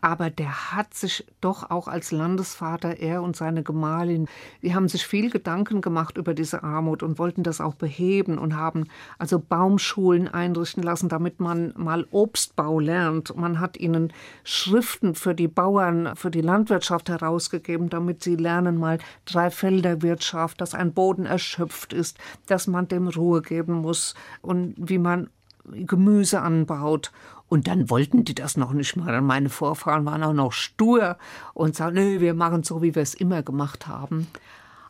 [0.03, 4.27] aber der hat sich doch auch als Landesvater, er und seine Gemahlin,
[4.61, 8.57] die haben sich viel Gedanken gemacht über diese Armut und wollten das auch beheben und
[8.57, 8.83] haben
[9.17, 13.33] also Baumschulen einrichten lassen, damit man mal Obstbau lernt.
[13.37, 14.11] Man hat ihnen
[14.43, 20.93] Schriften für die Bauern, für die Landwirtschaft herausgegeben, damit sie lernen mal Dreifelderwirtschaft, dass ein
[20.93, 25.29] Boden erschöpft ist, dass man dem Ruhe geben muss und wie man
[25.65, 27.11] Gemüse anbaut
[27.53, 29.21] und dann wollten die das noch nicht mal.
[29.21, 31.19] Meine Vorfahren waren auch noch stur
[31.53, 34.25] und sagten, nö, wir machen so, wie wir es immer gemacht haben.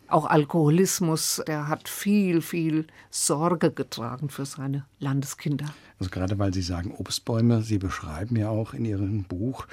[0.08, 5.74] Auch Alkoholismus, der hat viel, viel Sorge getragen für seine Landeskinder.
[6.00, 9.68] Also gerade weil Sie sagen Obstbäume, Sie beschreiben ja auch in Ihrem Buch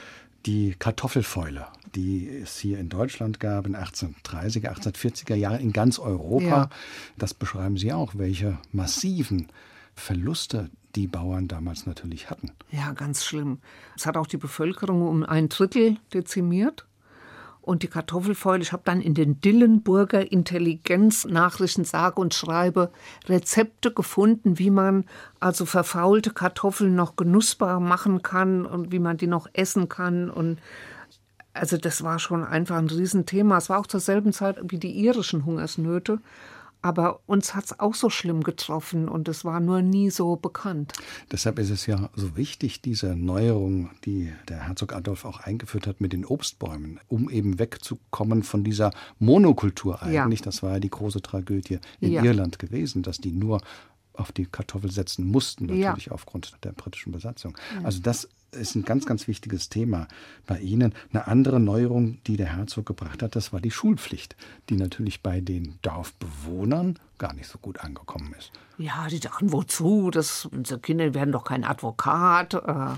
[0.45, 6.45] die Kartoffelfäule, die es hier in Deutschland gab in 1830er, 1840er Jahren in ganz Europa.
[6.45, 6.71] Ja.
[7.19, 9.47] Das beschreiben Sie auch, welche massiven
[9.95, 12.51] Verluste die Bauern damals natürlich hatten.
[12.71, 13.59] Ja, ganz schlimm.
[13.97, 16.87] Es hat auch die Bevölkerung um ein Drittel dezimiert.
[17.63, 22.91] Und die Kartoffelfäule, ich habe dann in den Dillenburger Intelligenznachrichten sage und schreibe
[23.29, 25.05] Rezepte gefunden, wie man
[25.41, 30.31] also verfaulte Kartoffeln noch genussbar machen kann und wie man die noch essen kann.
[30.31, 30.59] Und
[31.53, 33.59] also das war schon einfach ein Riesenthema.
[33.59, 36.19] Es war auch zur selben Zeit wie die irischen Hungersnöte.
[36.83, 40.93] Aber uns hat es auch so schlimm getroffen und es war nur nie so bekannt.
[41.31, 46.01] Deshalb ist es ja so wichtig, diese Neuerung, die der Herzog Adolf auch eingeführt hat
[46.01, 50.41] mit den Obstbäumen, um eben wegzukommen von dieser Monokultur eigentlich.
[50.41, 50.45] Ja.
[50.45, 52.23] Das war ja die große Tragödie in ja.
[52.23, 53.61] Irland gewesen, dass die nur
[54.15, 56.13] auf die Kartoffel setzen mussten, natürlich ja.
[56.13, 57.57] aufgrund der britischen Besatzung.
[57.83, 60.09] Also das ist ein ganz, ganz wichtiges Thema
[60.47, 60.95] bei Ihnen.
[61.13, 64.37] Eine andere Neuerung, die der Herzog gebracht hat, das war die Schulpflicht,
[64.69, 68.53] die natürlich bei den Dorfbewohnern gar nicht so gut angekommen ist.
[68.79, 70.11] Ja, die dachten, wozu?
[70.11, 72.55] Das, unsere Kinder werden doch kein Advokat.
[72.55, 72.97] Äh,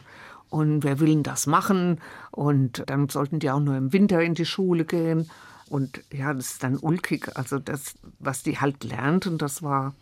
[0.49, 2.01] und wer will denn das machen?
[2.31, 5.31] Und dann sollten die auch nur im Winter in die Schule gehen.
[5.69, 7.37] Und ja, das ist dann ulkig.
[7.37, 9.95] Also das, was die halt lernten, das war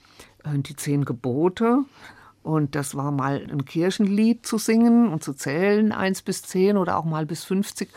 [0.44, 1.84] äh, die zehn Gebote.
[2.42, 6.96] Und das war mal ein Kirchenlied zu singen und zu zählen, eins bis zehn oder
[6.96, 7.90] auch mal bis 50.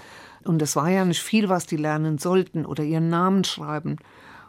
[0.43, 3.97] Und das war ja nicht viel, was die lernen sollten oder ihren Namen schreiben.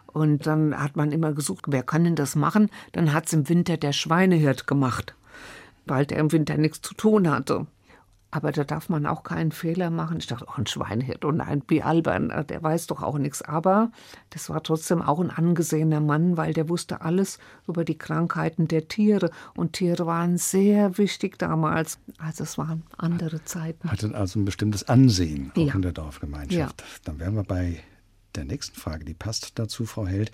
[0.07, 2.70] Und dann hat man immer gesucht, wer kann denn das machen?
[2.92, 5.14] Dann hat es im Winter der Schweinehirt gemacht,
[5.87, 7.66] weil der im Winter nichts zu tun hatte.
[8.35, 10.16] Aber da darf man auch keinen Fehler machen.
[10.18, 13.42] Ich dachte, oh, ein Schweinehirt und ein Bialbern, äh, der weiß doch auch nichts.
[13.42, 13.92] Aber
[14.31, 18.88] das war trotzdem auch ein angesehener Mann, weil der wusste alles über die Krankheiten der
[18.88, 19.31] Tiere.
[19.55, 22.01] Und Tiere waren sehr wichtig damals.
[22.18, 23.88] Also es waren andere Zeiten.
[23.88, 25.73] Hatte also ein bestimmtes Ansehen auch ja.
[25.73, 26.81] in der Dorfgemeinschaft.
[26.81, 26.87] Ja.
[27.05, 27.85] Dann wären wir bei
[28.37, 30.33] der nächsten Frage, die passt dazu, Frau Held.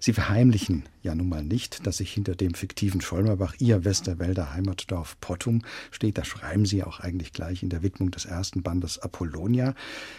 [0.00, 5.20] Sie verheimlichen ja nun mal nicht, dass sich hinter dem fiktiven Scholmerbach Ihr Westerwälder Heimatdorf
[5.20, 6.18] Pottum steht.
[6.18, 9.74] Da schreiben Sie auch eigentlich gleich in der Widmung des ersten Bandes Apollonia.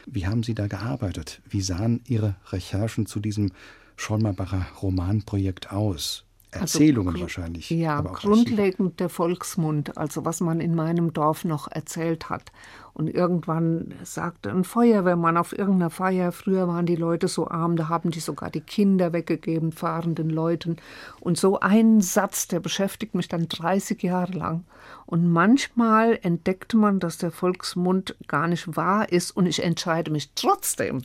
[0.06, 1.42] Wie haben Sie da gearbeitet?
[1.50, 3.52] Wie sahen Ihre Recherchen zu diesem
[3.96, 6.26] Scholmerbacher Romanprojekt aus?
[6.54, 7.70] Also Erzählungen also, wahrscheinlich.
[7.70, 12.52] Ja, grundlegend der Volksmund, also was man in meinem Dorf noch erzählt hat.
[12.94, 17.90] Und irgendwann sagte ein Feuerwehrmann auf irgendeiner Feier, früher waren die Leute so arm, da
[17.90, 20.78] haben die sogar die Kinder weggegeben, fahrenden Leuten.
[21.20, 24.66] Und so ein Satz, der beschäftigt mich dann 30 Jahre lang.
[25.08, 30.32] Und manchmal entdeckte man, dass der Volksmund gar nicht wahr ist und ich entscheide mich
[30.36, 31.02] trotzdem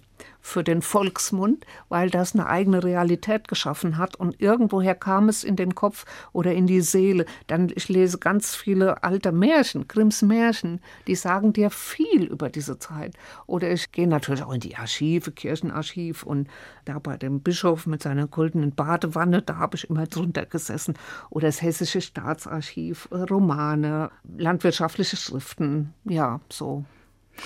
[0.48, 5.56] für den Volksmund, weil das eine eigene Realität geschaffen hat und irgendwoher kam es in
[5.56, 7.26] den Kopf oder in die Seele.
[7.46, 12.78] Dann ich lese ganz viele alte Märchen, Grimms Märchen, die sagen dir viel über diese
[12.78, 13.14] Zeit.
[13.46, 16.48] Oder ich gehe natürlich auch in die Archive, Kirchenarchiv und
[16.84, 20.94] da bei dem Bischof mit seiner goldenen Badewanne, da habe ich immer drunter gesessen.
[21.30, 26.84] Oder das Hessische Staatsarchiv, Romane, landwirtschaftliche Schriften, ja, so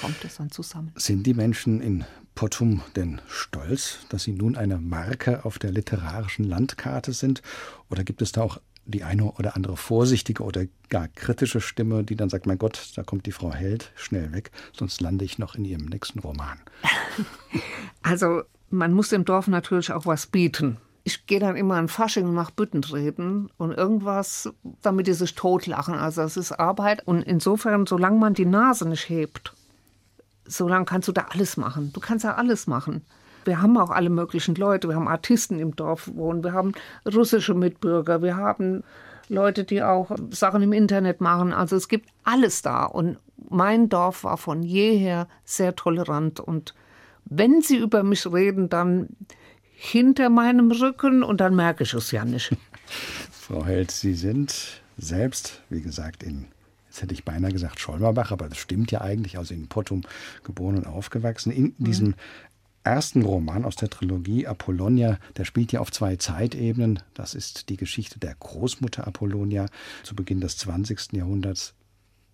[0.00, 0.92] kommt es dann zusammen.
[0.96, 6.44] Sind die Menschen in Pottum denn stolz, dass sie nun eine Marke auf der literarischen
[6.44, 7.42] Landkarte sind?
[7.90, 12.16] Oder gibt es da auch die eine oder andere vorsichtige oder gar kritische Stimme, die
[12.16, 15.54] dann sagt, mein Gott, da kommt die Frau Held, schnell weg, sonst lande ich noch
[15.54, 16.58] in ihrem nächsten Roman.
[18.04, 20.78] Also man muss dem Dorf natürlich auch was bieten.
[21.04, 25.94] Ich gehe dann immer an Fasching und mache Büttentreten und irgendwas, damit die sich totlachen.
[25.94, 29.54] Also es ist Arbeit und insofern, solange man die Nase nicht hebt,
[30.44, 31.92] solange kannst du da alles machen.
[31.92, 33.02] Du kannst ja alles machen.
[33.44, 34.88] Wir haben auch alle möglichen Leute.
[34.88, 36.72] Wir haben Artisten im Dorf wohnen, wir haben
[37.12, 38.84] russische Mitbürger, wir haben
[39.28, 41.52] Leute, die auch Sachen im Internet machen.
[41.52, 42.84] Also es gibt alles da.
[42.84, 46.38] Und mein Dorf war von jeher sehr tolerant.
[46.40, 46.74] Und
[47.24, 49.08] wenn sie über mich reden, dann
[49.72, 52.54] hinter meinem Rücken und dann merke ich es ja nicht.
[53.30, 56.46] Frau Held, Sie sind selbst, wie gesagt, in,
[56.92, 60.02] jetzt hätte ich beinahe gesagt Scholmerbach, aber das stimmt ja eigentlich, also in Pottum
[60.44, 61.50] geboren und aufgewachsen.
[61.50, 61.84] In mhm.
[61.84, 62.14] diesem
[62.84, 67.00] ersten Roman aus der Trilogie Apollonia, der spielt ja auf zwei Zeitebenen.
[67.14, 69.66] Das ist die Geschichte der Großmutter Apollonia
[70.02, 71.12] zu Beginn des 20.
[71.14, 71.74] Jahrhunderts.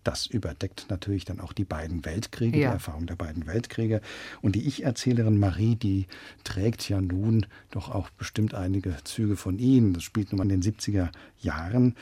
[0.03, 2.69] Das überdeckt natürlich dann auch die beiden Weltkriege, ja.
[2.69, 4.01] die Erfahrung der beiden Weltkriege.
[4.41, 6.07] Und die Ich-Erzählerin Marie, die
[6.43, 9.93] trägt ja nun doch auch bestimmt einige Züge von Ihnen.
[9.93, 11.95] Das spielt nun an den 70er Jahren.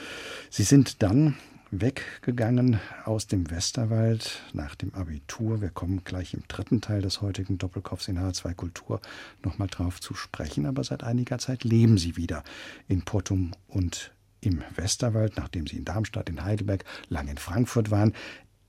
[0.49, 1.35] Sie sind dann
[1.71, 5.61] weggegangen aus dem Westerwald nach dem Abitur.
[5.61, 9.01] Wir kommen gleich im dritten Teil des heutigen Doppelkopfs in H2 Kultur
[9.43, 10.65] nochmal drauf zu sprechen.
[10.65, 12.43] Aber seit einiger Zeit leben Sie wieder
[12.87, 18.13] in Pottum und im Westerwald, nachdem Sie in Darmstadt, in Heidelberg, lang in Frankfurt waren.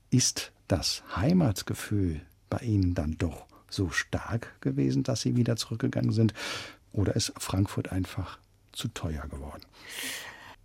[0.09, 6.33] Ist das Heimatgefühl bei Ihnen dann doch so stark gewesen, dass Sie wieder zurückgegangen sind?
[6.91, 8.39] Oder ist Frankfurt einfach
[8.71, 9.63] zu teuer geworden?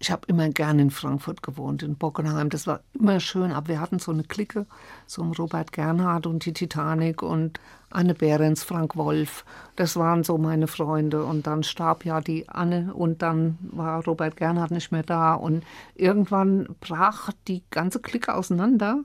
[0.04, 2.50] Ich habe immer gern in Frankfurt gewohnt, in Bockenheim.
[2.50, 4.66] Das war immer schön, aber wir hatten so eine Clique,
[5.06, 9.46] so ein Robert Gernhardt und die Titanic und Anne Behrens, Frank Wolf.
[9.76, 11.24] Das waren so meine Freunde.
[11.24, 15.32] Und dann starb ja die Anne und dann war Robert Gernhardt nicht mehr da.
[15.32, 15.64] Und
[15.94, 19.04] irgendwann brach die ganze Clique auseinander.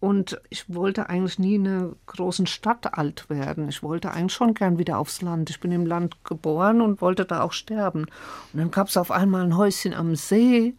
[0.00, 3.68] Und ich wollte eigentlich nie in einer großen Stadt alt werden.
[3.68, 5.50] Ich wollte eigentlich schon gern wieder aufs Land.
[5.50, 8.02] Ich bin im Land geboren und wollte da auch sterben.
[8.52, 10.74] Und dann gab es auf einmal ein Häuschen am See.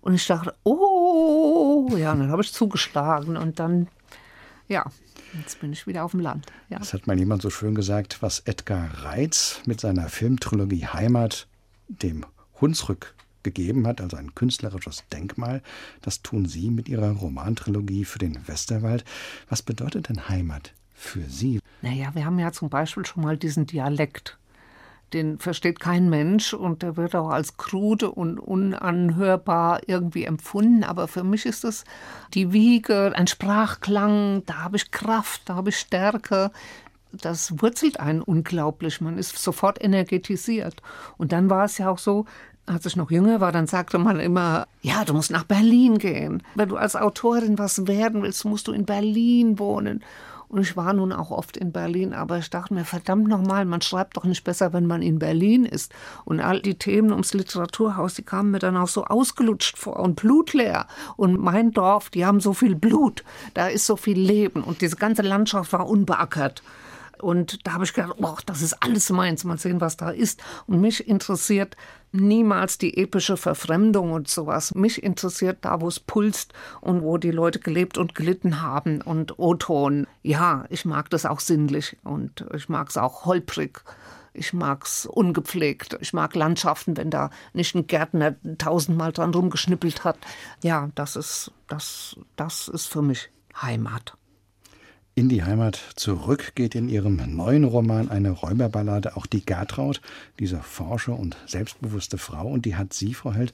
[0.00, 3.36] Und ich dachte, oh, ja, und dann habe ich zugeschlagen.
[3.36, 3.86] Und dann,
[4.66, 4.84] ja,
[5.38, 6.46] jetzt bin ich wieder auf dem Land.
[6.68, 6.78] Ja.
[6.80, 11.46] Das hat mal jemand so schön gesagt, was Edgar Reitz mit seiner Filmtrilogie Heimat
[11.86, 12.26] dem
[12.60, 15.62] Hunsrück gegeben hat, also ein künstlerisches Denkmal.
[16.02, 19.04] Das tun Sie mit Ihrer Romantrilogie für den Westerwald.
[19.48, 21.60] Was bedeutet denn Heimat für Sie?
[21.82, 24.38] Naja, wir haben ja zum Beispiel schon mal diesen Dialekt.
[25.12, 30.82] Den versteht kein Mensch und der wird auch als krude und unanhörbar irgendwie empfunden.
[30.82, 31.84] Aber für mich ist es
[32.32, 36.50] die Wiege, ein Sprachklang, da habe ich Kraft, da habe ich Stärke
[37.22, 39.00] das wurzelt einen unglaublich.
[39.00, 40.82] Man ist sofort energetisiert.
[41.16, 42.26] Und dann war es ja auch so,
[42.66, 46.42] als ich noch jünger war, dann sagte man immer, ja, du musst nach Berlin gehen.
[46.54, 50.02] Wenn du als Autorin was werden willst, musst du in Berlin wohnen.
[50.48, 53.80] Und ich war nun auch oft in Berlin, aber ich dachte mir, verdammt nochmal, man
[53.80, 55.92] schreibt doch nicht besser, wenn man in Berlin ist.
[56.24, 60.14] Und all die Themen ums Literaturhaus, die kamen mir dann auch so ausgelutscht vor und
[60.14, 60.86] blutleer.
[61.16, 63.24] Und mein Dorf, die haben so viel Blut,
[63.54, 66.62] da ist so viel Leben und diese ganze Landschaft war unbeackert.
[67.20, 70.42] Und da habe ich gedacht, oh, das ist alles meins, mal sehen, was da ist.
[70.66, 71.76] Und mich interessiert
[72.14, 74.74] niemals die epische Verfremdung und sowas.
[74.74, 79.02] Mich interessiert da, wo es pulst und wo die Leute gelebt und gelitten haben.
[79.02, 83.82] Und O-Ton, ja, ich mag das auch sinnlich und ich mag es auch holprig.
[84.32, 85.96] Ich mag es ungepflegt.
[86.00, 90.18] Ich mag Landschaften, wenn da nicht ein Gärtner tausendmal dran rumgeschnippelt hat.
[90.62, 94.16] Ja, das ist, das, das ist für mich Heimat.
[95.16, 100.00] In die Heimat zurück geht in ihrem neuen Roman eine Räuberballade, auch die Gertraud,
[100.40, 102.48] diese forsche und selbstbewusste Frau.
[102.48, 103.52] Und die hat Sie, Frau Held,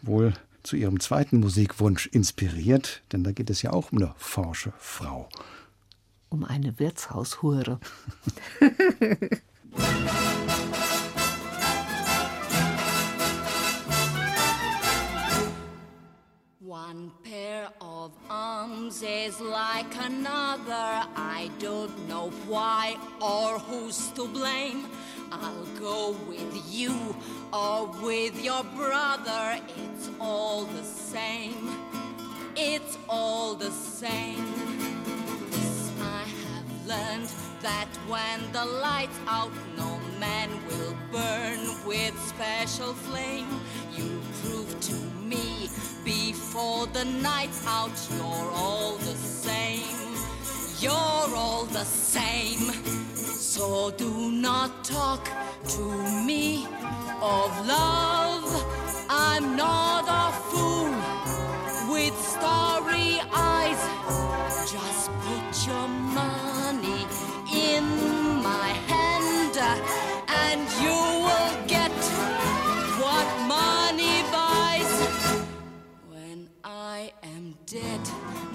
[0.00, 4.72] wohl zu ihrem zweiten Musikwunsch inspiriert, denn da geht es ja auch um eine forsche
[4.78, 5.28] Frau.
[6.30, 7.78] Um eine Wirtshaushure.
[16.88, 21.06] One pair of arms is like another.
[21.14, 24.86] I don't know why or who's to blame.
[25.30, 27.14] I'll go with you
[27.52, 29.60] or with your brother.
[29.84, 31.70] It's all the same.
[32.56, 34.52] It's all the same.
[36.00, 43.46] I have learned that when the light's out, no man will burn with special flame.
[43.96, 44.20] You
[46.52, 49.86] before the night's out, you're all the same.
[50.80, 52.70] You're all the same.
[53.14, 55.30] So do not talk
[55.68, 55.82] to
[56.26, 56.66] me
[57.22, 58.44] of love.
[59.08, 60.92] I'm not a fool
[61.90, 63.82] with starry eyes.
[64.70, 67.06] Just put your money
[67.50, 67.84] in
[68.42, 69.01] my hand
[77.72, 78.00] dead,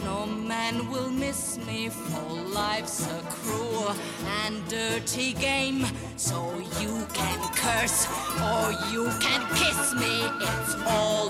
[0.06, 3.96] no man will miss me, for life's a cruel
[4.44, 5.84] and dirty game.
[6.18, 8.06] So you can curse
[8.52, 11.30] or you can kiss me, it's all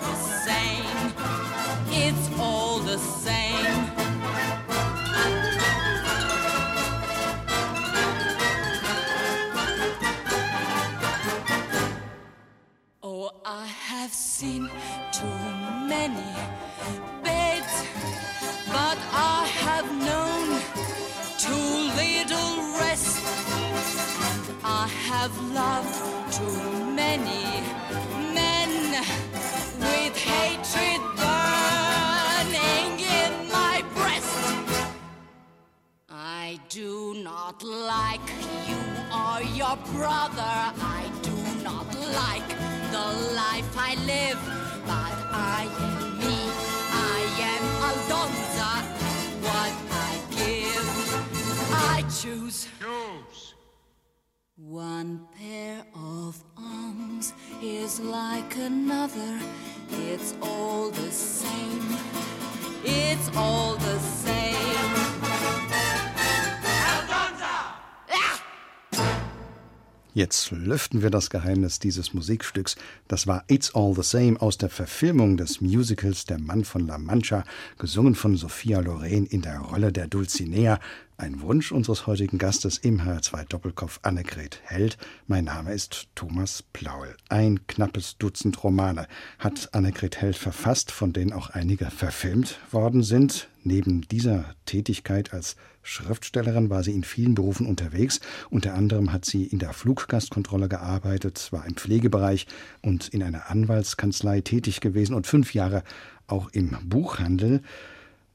[70.17, 72.75] Jetzt lüften wir das Geheimnis dieses Musikstücks.
[73.07, 76.97] Das war It's All the Same aus der Verfilmung des Musicals Der Mann von La
[76.97, 77.43] Mancha,
[77.77, 80.79] gesungen von Sophia Loren in der Rolle der Dulcinea.
[81.17, 84.97] Ein Wunsch unseres heutigen Gastes im HR2 Doppelkopf Annegret Held.
[85.27, 87.15] Mein Name ist Thomas Plaul.
[87.29, 89.07] Ein knappes Dutzend Romane
[89.37, 93.49] hat Annegret Held verfasst, von denen auch einige verfilmt worden sind.
[93.67, 98.21] Neben dieser Tätigkeit als Schriftstellerin war sie in vielen Berufen unterwegs.
[98.49, 102.47] Unter anderem hat sie in der Fluggastkontrolle gearbeitet, war im Pflegebereich
[102.81, 105.83] und in einer Anwaltskanzlei tätig gewesen und fünf Jahre
[106.27, 107.61] auch im Buchhandel.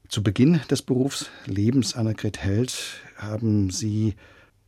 [0.07, 4.13] Zu Beginn des Berufslebens Annegret Held haben Sie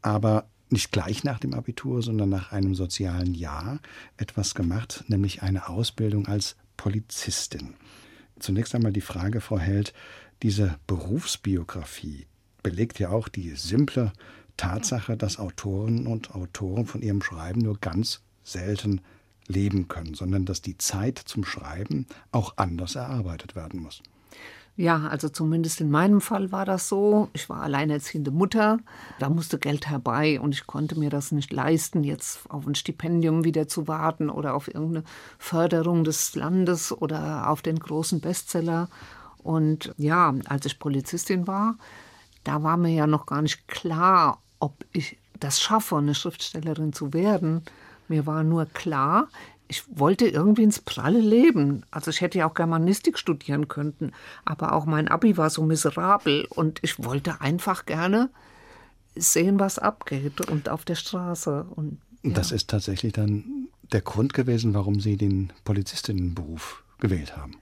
[0.01, 3.81] aber nicht gleich nach dem Abitur, sondern nach einem sozialen Jahr
[4.17, 7.75] etwas gemacht, nämlich eine Ausbildung als Polizistin.
[8.39, 9.93] Zunächst einmal die Frage, Frau Held,
[10.45, 12.27] diese Berufsbiografie
[12.61, 14.13] belegt ja auch die simple
[14.57, 19.01] Tatsache, dass Autoren und Autoren von ihrem Schreiben nur ganz selten
[19.47, 24.03] leben können, sondern dass die Zeit zum Schreiben auch anders erarbeitet werden muss.
[24.75, 27.27] Ja, also zumindest in meinem Fall war das so.
[27.33, 28.77] Ich war alleinerziehende Mutter,
[29.17, 33.45] da musste Geld herbei und ich konnte mir das nicht leisten, jetzt auf ein Stipendium
[33.45, 35.05] wieder zu warten oder auf irgendeine
[35.39, 38.89] Förderung des Landes oder auf den großen Bestseller.
[39.45, 41.77] Und ja, als ich Polizistin war,
[42.43, 47.13] da war mir ja noch gar nicht klar, ob ich das schaffe, eine Schriftstellerin zu
[47.13, 47.61] werden.
[48.07, 49.27] Mir war nur klar,
[49.67, 51.83] ich wollte irgendwie ins pralle Leben.
[51.91, 54.13] Also ich hätte ja auch Germanistik studieren können,
[54.45, 58.31] aber auch mein Abi war so miserabel und ich wollte einfach gerne
[59.15, 61.67] sehen, was abgeht und auf der Straße.
[61.75, 62.31] Und, ja.
[62.31, 67.59] Das ist tatsächlich dann der Grund gewesen, warum Sie den Polizistinnenberuf gewählt haben.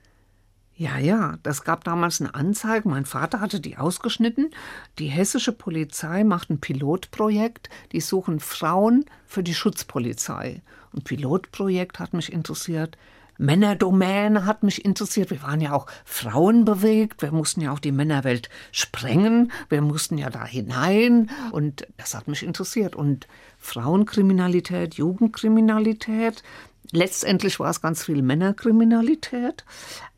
[0.75, 2.89] Ja, ja, das gab damals eine Anzeige.
[2.89, 4.49] Mein Vater hatte die ausgeschnitten.
[4.97, 7.69] Die hessische Polizei macht ein Pilotprojekt.
[7.91, 10.61] Die suchen Frauen für die Schutzpolizei.
[10.91, 12.97] Und Pilotprojekt hat mich interessiert.
[13.37, 15.29] Männerdomäne hat mich interessiert.
[15.29, 17.21] Wir waren ja auch frauenbewegt.
[17.21, 19.51] Wir mussten ja auch die Männerwelt sprengen.
[19.69, 21.29] Wir mussten ja da hinein.
[21.51, 22.95] Und das hat mich interessiert.
[22.95, 23.27] Und
[23.59, 26.43] Frauenkriminalität, Jugendkriminalität.
[26.91, 29.65] Letztendlich war es ganz viel Männerkriminalität.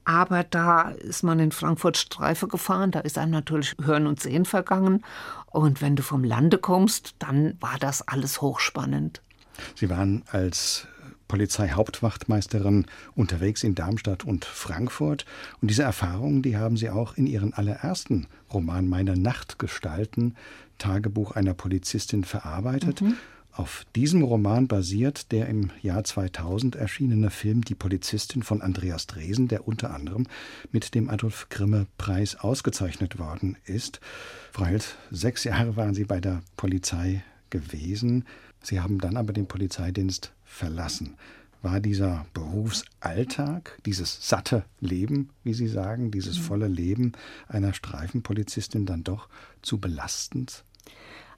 [0.06, 4.46] Aber da ist man in Frankfurt Streife gefahren, da ist einem natürlich Hören und Sehen
[4.46, 5.04] vergangen.
[5.48, 9.22] Und wenn du vom Lande kommst, dann war das alles hochspannend.
[9.74, 10.88] Sie waren als
[11.28, 12.86] Polizeihauptwachtmeisterin
[13.16, 15.26] unterwegs in Darmstadt und Frankfurt.
[15.60, 20.36] Und diese Erfahrungen, die haben Sie auch in Ihren allerersten Roman Meine Nachtgestalten,
[20.78, 23.02] Tagebuch einer Polizistin verarbeitet.
[23.02, 23.18] Mhm.
[23.56, 29.48] Auf diesem Roman basiert der im Jahr 2000 erschienene Film Die Polizistin von Andreas Dresen,
[29.48, 30.28] der unter anderem
[30.74, 34.02] mit dem Adolf Grimme Preis ausgezeichnet worden ist.
[34.52, 38.26] Frau Held, sechs Jahre waren Sie bei der Polizei gewesen.
[38.62, 41.16] Sie haben dann aber den Polizeidienst verlassen.
[41.62, 46.44] War dieser Berufsalltag, dieses satte Leben, wie Sie sagen, dieses mhm.
[46.44, 47.14] volle Leben
[47.48, 49.30] einer Streifenpolizistin dann doch
[49.62, 50.66] zu belastend?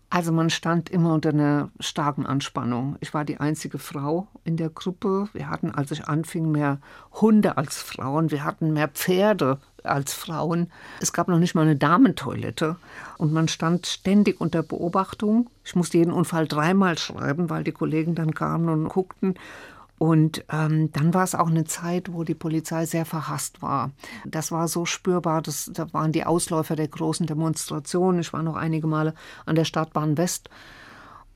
[0.10, 2.95] Also man stand immer unter einer starken Anspannung.
[3.01, 5.28] Ich war die einzige Frau in der Gruppe.
[5.34, 6.80] Wir hatten, als ich anfing, mehr
[7.12, 8.32] Hunde als Frauen.
[8.32, 10.72] Wir hatten mehr Pferde als Frauen.
[11.01, 12.78] Es gab noch nicht mal eine Damentoilette.
[13.18, 15.49] Und man stand ständig unter Beobachtung.
[15.66, 19.36] Ich musste jeden Unfall dreimal schreiben, weil die Kollegen dann kamen und guckten.
[20.00, 23.91] Und ähm, dann war es auch eine Zeit, wo die Polizei sehr verhasst war.
[24.26, 28.22] Das war so spürbar, dass, da waren die Ausläufer der großen Demonstrationen.
[28.22, 30.50] Ich war noch einige Male an der Stadtbahn West.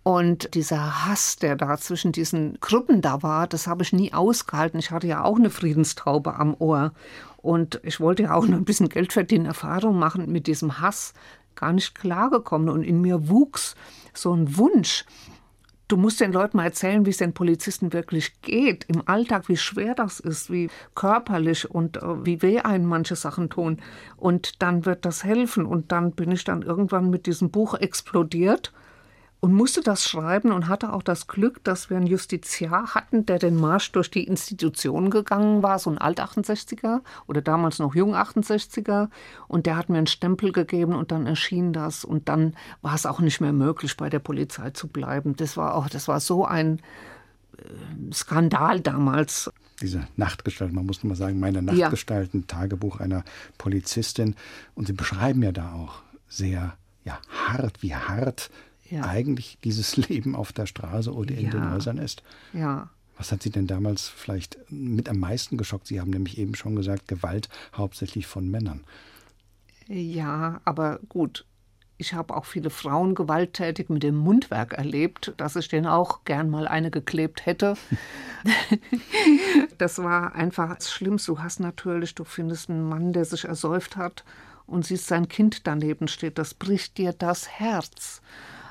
[0.04, 4.80] Und dieser Hass, der da zwischen diesen Gruppen da war, das habe ich nie ausgehalten.
[4.80, 6.94] Ich hatte ja auch eine Friedenstaube am Ohr.
[7.38, 11.14] Und ich wollte ja auch noch ein bisschen Geld verdienen, Erfahrung machen mit diesem Hass.
[11.56, 12.70] Gar nicht klargekommen.
[12.70, 13.76] Und in mir wuchs
[14.14, 15.06] so ein Wunsch,
[15.92, 19.58] Du musst den Leuten mal erzählen, wie es den Polizisten wirklich geht im Alltag, wie
[19.58, 23.82] schwer das ist, wie körperlich und äh, wie weh einen manche Sachen tun.
[24.16, 25.66] Und dann wird das helfen.
[25.66, 28.72] Und dann bin ich dann irgendwann mit diesem Buch explodiert
[29.42, 33.40] und musste das schreiben und hatte auch das Glück, dass wir einen Justiziar hatten, der
[33.40, 39.10] den Marsch durch die Institutionen gegangen war, so ein Alt-68er oder damals noch Jung-68er.
[39.48, 42.06] Und der hat mir einen Stempel gegeben und dann erschien das.
[42.06, 45.36] Und dann war es auch nicht mehr möglich, bei der Polizei zu bleiben.
[45.36, 46.80] Das war auch, das war so ein
[47.58, 49.50] äh, Skandal damals.
[49.82, 53.24] Diese Nachtgestalt, man muss mal sagen, meine Nachtgestalt, ein Tagebuch einer
[53.58, 54.36] Polizistin.
[54.76, 57.18] Und Sie beschreiben ja da auch sehr ja,
[57.48, 58.52] hart, wie hart
[58.92, 59.06] ja.
[59.06, 61.52] eigentlich dieses Leben auf der Straße oder in ja.
[61.52, 62.24] den Häusern ist.
[62.54, 62.90] Ja.
[63.18, 65.88] Was hat Sie denn damals vielleicht mit am meisten geschockt?
[65.88, 68.84] Sie haben nämlich eben schon gesagt, Gewalt hauptsächlich von Männern.
[69.88, 71.46] Ja, aber gut.
[71.98, 76.50] Ich habe auch viele Frauen gewalttätig mit dem Mundwerk erlebt, dass ich denen auch gern
[76.50, 77.76] mal eine geklebt hätte.
[79.78, 81.34] das war einfach das Schlimmste.
[81.34, 84.24] Du hast natürlich, du findest einen Mann, der sich ersäuft hat
[84.66, 86.40] und siehst sein Kind daneben steht.
[86.40, 88.24] Das bricht dir das Herz.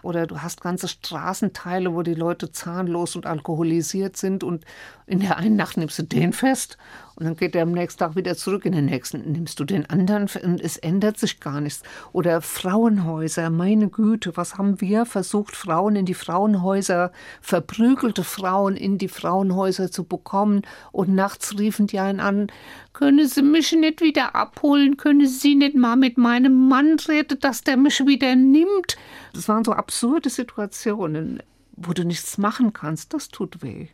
[0.03, 4.65] Oder du hast ganze Straßenteile, wo die Leute zahnlos und alkoholisiert sind und
[5.07, 6.79] in der einen Nacht nimmst du den fest
[7.21, 9.85] und dann geht er am nächsten Tag wieder zurück, in den nächsten nimmst du den
[9.91, 11.83] anderen und es ändert sich gar nichts.
[12.13, 18.97] Oder Frauenhäuser, meine Güte, was haben wir versucht, Frauen in die Frauenhäuser, verprügelte Frauen in
[18.97, 22.47] die Frauenhäuser zu bekommen und nachts riefen die einen an,
[22.93, 27.63] können Sie mich nicht wieder abholen, können Sie nicht mal mit meinem Mann reden, dass
[27.63, 28.97] der mich wieder nimmt.
[29.33, 33.89] Das waren so absurde Situationen, wo du nichts machen kannst, das tut weh.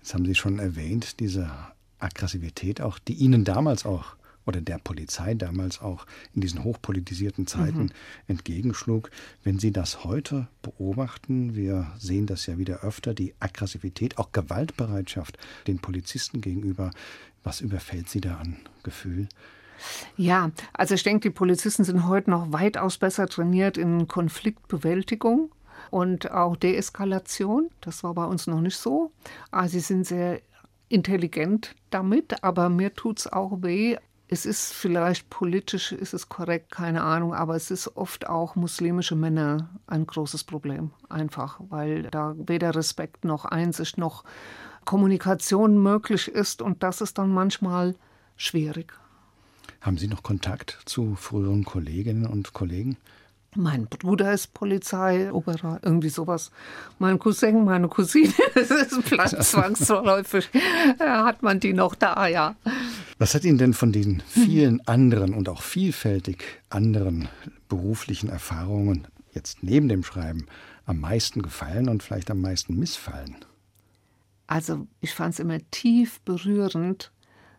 [0.00, 1.50] Das haben Sie schon erwähnt, diese
[1.98, 7.82] Aggressivität auch, die Ihnen damals auch oder der Polizei damals auch in diesen hochpolitisierten Zeiten
[7.82, 7.90] mhm.
[8.26, 9.10] entgegenschlug.
[9.44, 15.38] Wenn Sie das heute beobachten, wir sehen das ja wieder öfter, die Aggressivität, auch Gewaltbereitschaft
[15.66, 16.90] den Polizisten gegenüber,
[17.42, 19.28] was überfällt Sie da an Gefühl?
[20.16, 25.50] Ja, also ich denke, die Polizisten sind heute noch weitaus besser trainiert in Konfliktbewältigung
[25.90, 27.70] und auch Deeskalation.
[27.80, 29.12] Das war bei uns noch nicht so.
[29.50, 30.40] Also sie sind sehr
[30.88, 33.96] intelligent damit, aber mir tut es auch weh.
[34.28, 39.16] Es ist vielleicht politisch, ist es korrekt, keine Ahnung, aber es ist oft auch muslimische
[39.16, 40.92] Männer ein großes Problem.
[41.08, 44.22] Einfach, weil da weder Respekt noch Einsicht noch
[44.84, 47.94] Kommunikation möglich ist und das ist dann manchmal
[48.36, 48.92] schwierig.
[49.80, 52.96] Haben Sie noch Kontakt zu früheren Kolleginnen und Kollegen?
[53.56, 56.52] Mein Bruder ist Polizei, Oberer, irgendwie sowas.
[57.00, 60.48] Mein Cousin, meine Cousine, das ist Platz zwangsläufig.
[61.00, 62.54] hat man die noch da, ja.
[63.18, 67.28] Was hat Ihnen denn von den vielen anderen und auch vielfältig anderen
[67.68, 70.46] beruflichen Erfahrungen jetzt neben dem Schreiben
[70.86, 73.36] am meisten gefallen und vielleicht am meisten missfallen?
[74.50, 77.12] Also ich fand es immer tief berührend,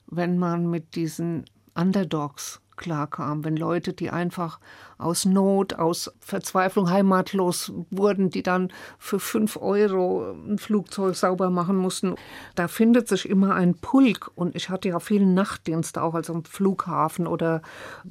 [0.08, 4.60] wenn man mit diesen Underdogs klarkam, wenn Leute, die einfach
[4.98, 11.78] aus Not, aus Verzweiflung heimatlos wurden, die dann für fünf Euro ein Flugzeug sauber machen
[11.78, 12.16] mussten.
[12.56, 16.44] Da findet sich immer ein Pulk und ich hatte ja vielen Nachtdienste auch, also am
[16.44, 17.62] Flughafen oder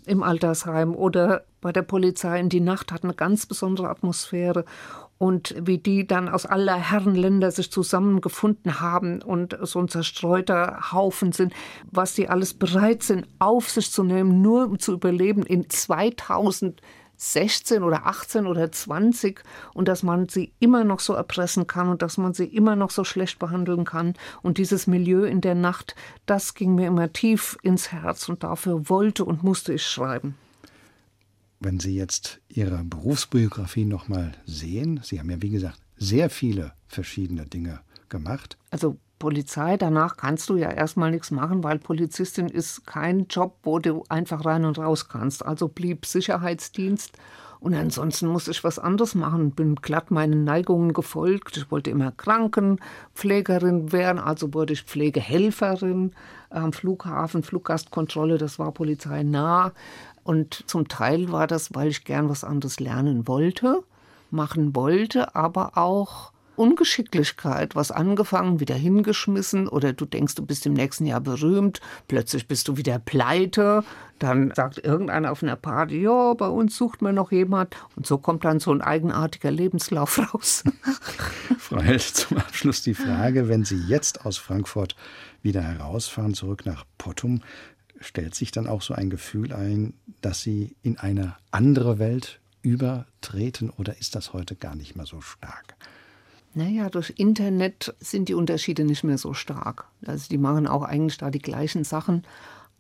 [0.06, 4.64] im Altersheim oder bei der Polizei in die Nacht hat eine ganz besondere Atmosphäre
[5.20, 11.32] und wie die dann aus aller Herrenländer sich zusammengefunden haben und so ein zerstreuter Haufen
[11.32, 11.52] sind,
[11.90, 17.82] was sie alles bereit sind, auf sich zu nehmen, nur um zu überleben in 2016
[17.82, 19.44] oder 18 oder 20
[19.74, 22.88] und dass man sie immer noch so erpressen kann und dass man sie immer noch
[22.88, 24.14] so schlecht behandeln kann.
[24.40, 28.88] Und dieses Milieu in der Nacht, das ging mir immer tief ins Herz und dafür
[28.88, 30.36] wollte und musste ich schreiben
[31.60, 37.46] wenn Sie jetzt Ihre Berufsbiografie nochmal sehen, Sie haben ja, wie gesagt, sehr viele verschiedene
[37.46, 38.56] Dinge gemacht.
[38.70, 43.78] Also Polizei, danach kannst du ja erstmal nichts machen, weil Polizistin ist kein Job, wo
[43.78, 45.44] du einfach rein und raus kannst.
[45.44, 47.12] Also blieb Sicherheitsdienst.
[47.60, 49.50] Und ansonsten muss ich was anderes machen.
[49.50, 51.58] Bin glatt meinen Neigungen gefolgt.
[51.58, 56.12] Ich wollte immer Krankenpflegerin werden, also wurde ich Pflegehelferin
[56.48, 59.72] am Flughafen, Fluggastkontrolle, das war Polizei nah.
[60.22, 63.82] Und zum Teil war das, weil ich gern was anderes lernen wollte,
[64.30, 70.74] machen wollte, aber auch Ungeschicklichkeit, was angefangen, wieder hingeschmissen oder du denkst, du bist im
[70.74, 73.82] nächsten Jahr berühmt, plötzlich bist du wieder pleite,
[74.18, 78.18] dann sagt irgendeiner auf einer Party, ja, bei uns sucht man noch jemand und so
[78.18, 80.62] kommt dann so ein eigenartiger Lebenslauf raus.
[81.58, 84.96] Frau Held, zum Abschluss die Frage, wenn Sie jetzt aus Frankfurt
[85.42, 87.40] wieder herausfahren, zurück nach Pottum,
[88.00, 93.70] stellt sich dann auch so ein Gefühl ein, dass Sie in eine andere Welt übertreten
[93.70, 95.76] oder ist das heute gar nicht mehr so stark?
[96.52, 99.84] Naja, durch Internet sind die Unterschiede nicht mehr so stark.
[100.04, 102.24] Also die machen auch eigentlich da die gleichen Sachen.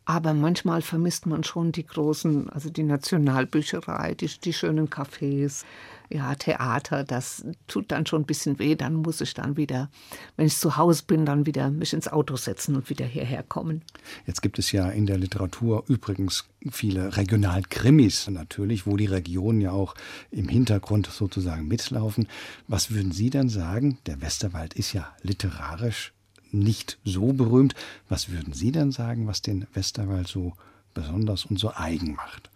[0.04, 5.64] Aber manchmal vermisst man schon die großen, also die Nationalbücherei, die, die schönen Cafés,
[6.10, 8.74] ja, Theater, das tut dann schon ein bisschen weh.
[8.74, 9.90] Dann muss ich dann wieder,
[10.36, 13.82] wenn ich zu Hause bin, dann wieder mich ins Auto setzen und wieder hierher kommen.
[14.26, 19.70] Jetzt gibt es ja in der Literatur übrigens viele Regionalkrimis natürlich, wo die Regionen ja
[19.70, 19.94] auch
[20.30, 22.26] im Hintergrund sozusagen mitlaufen.
[22.66, 23.98] Was würden Sie dann sagen?
[24.06, 26.12] Der Westerwald ist ja literarisch
[26.50, 27.74] nicht so berühmt.
[28.08, 30.54] Was würden Sie denn sagen, was den Westerwald so
[30.92, 32.49] besonders und so eigen macht?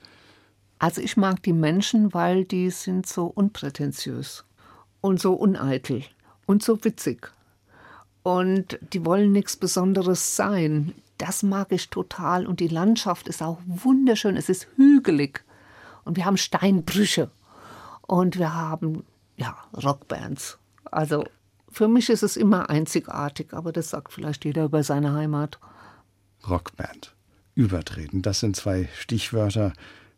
[0.78, 4.44] Also ich mag die Menschen, weil die sind so unprätentiös
[5.00, 6.02] und so uneitel
[6.46, 7.30] und so witzig.
[8.22, 10.94] Und die wollen nichts Besonderes sein.
[11.18, 12.46] Das mag ich total.
[12.46, 14.36] Und die Landschaft ist auch wunderschön.
[14.36, 15.44] Es ist hügelig.
[16.04, 17.30] Und wir haben Steinbrüche.
[18.02, 19.04] Und wir haben,
[19.36, 20.58] ja, Rockbands.
[20.84, 21.24] Also
[21.70, 25.58] für mich ist es immer einzigartig, aber das sagt vielleicht jeder über seine Heimat.
[26.48, 27.14] Rockband.
[27.56, 29.72] Übertreten, das sind zwei Stichwörter,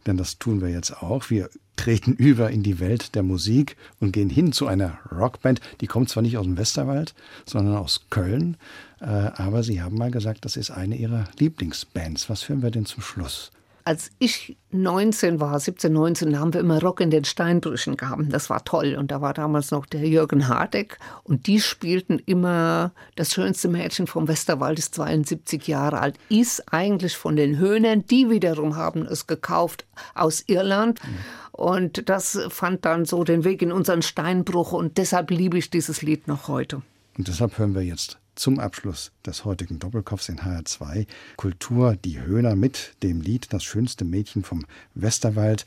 [0.06, 1.30] denn das tun wir jetzt auch.
[1.30, 5.60] Wir treten über in die Welt der Musik und gehen hin zu einer Rockband.
[5.80, 8.56] Die kommt zwar nicht aus dem Westerwald, sondern aus Köln,
[9.00, 12.30] äh, aber Sie haben mal gesagt, das ist eine Ihrer Lieblingsbands.
[12.30, 13.50] Was hören wir denn zum Schluss?
[13.86, 18.24] Als ich 19 war, 17, 19, haben wir immer Rock in den Steinbrüchen gehabt.
[18.30, 18.96] Das war toll.
[18.98, 20.98] Und da war damals noch der Jürgen Hardeck.
[21.22, 27.16] Und die spielten immer das schönste Mädchen vom Westerwald, ist 72 Jahre alt, ist eigentlich
[27.16, 28.04] von den Höhnern.
[28.06, 31.00] Die wiederum haben es gekauft aus Irland.
[31.04, 31.18] Mhm.
[31.52, 34.72] Und das fand dann so den Weg in unseren Steinbruch.
[34.72, 36.82] Und deshalb liebe ich dieses Lied noch heute.
[37.16, 41.06] Und deshalb hören wir jetzt zum Abschluss des heutigen Doppelkopfs in HR2
[41.36, 44.64] Kultur die Höhner mit dem Lied Das schönste Mädchen vom
[44.94, 45.66] Westerwald.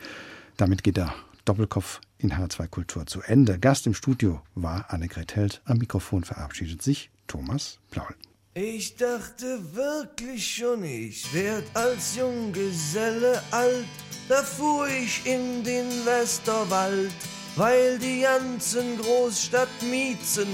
[0.55, 1.13] Damit geht der
[1.45, 3.59] Doppelkopf in HR2 Kultur zu Ende.
[3.59, 5.61] Gast im Studio war Annegret Held.
[5.65, 8.15] Am Mikrofon verabschiedet sich Thomas Plaul.
[8.53, 13.85] Ich dachte wirklich schon, ich werd als Junggeselle alt.
[14.27, 17.11] Da fuhr ich in den Westerwald,
[17.55, 20.47] weil die ganzen Großstadtmiezen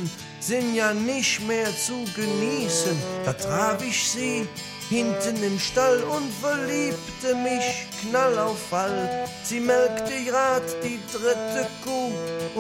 [0.45, 2.95] sind ja nicht mehr zu genießen.
[3.25, 4.47] Da traf ich sie
[4.89, 9.25] hinten im Stall und verliebte mich knall auf Fall.
[9.43, 12.11] Sie melkte grad die dritte Kuh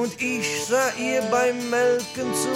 [0.01, 2.49] und ich sah ihr beim Melken zu.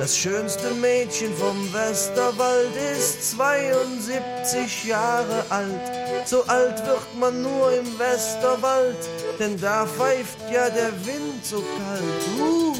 [0.00, 6.26] Das schönste Mädchen vom Westerwald ist 72 Jahre alt.
[6.26, 8.96] So alt wird man nur im Westerwald,
[9.38, 12.40] denn da pfeift ja der Wind so kalt.
[12.40, 12.71] Uh,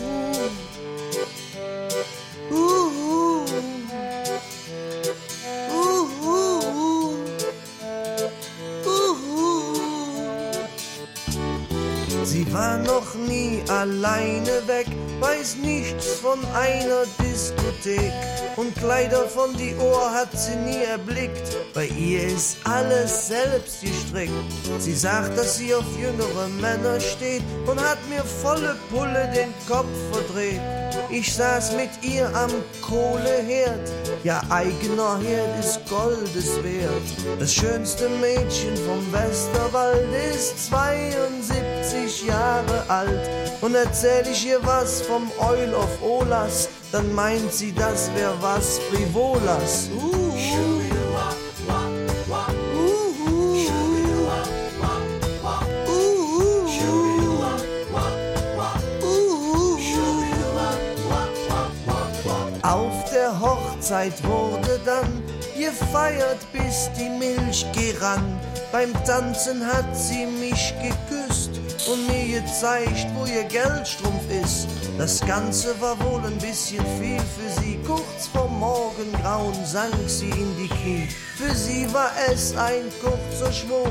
[13.83, 14.87] alleine weg,
[15.19, 18.13] weiß nichts von einer Diskothek
[18.57, 21.57] und Kleider von die Ohr hat sie nie erblickt.
[21.75, 24.33] Bei ihr ist alles selbst gestrickt.
[24.79, 29.89] Sie sagt, dass sie auf jüngere Männer steht und hat mir volle Pulle den Kopf
[30.13, 30.61] verdreht.
[31.11, 33.91] Ich saß mit ihr am Kohleherd,
[34.25, 37.39] ja eigener Herd ist Goldes wert.
[37.39, 43.31] Das schönste Mädchen vom Westerwald ist 72 Jahre alt
[43.61, 48.79] und erzähl ich ihr was vom Eul of Olas, dann meint sie, das wär was
[48.91, 49.89] Frivolas.
[49.95, 50.82] Uh.
[63.83, 65.25] Hochzeit wurde dann
[65.59, 68.39] gefeiert, bis die Milch gerann.
[68.71, 71.51] Beim Tanzen hat sie mich geküsst
[71.91, 74.69] und mir gezeigt, wo ihr Geldstrumpf ist.
[74.99, 77.81] Das Ganze war wohl ein bisschen viel für sie.
[77.85, 81.09] Kurz vor Morgengrauen sank sie in die Knie.
[81.37, 83.91] Für sie war es ein kurzer Schwurf.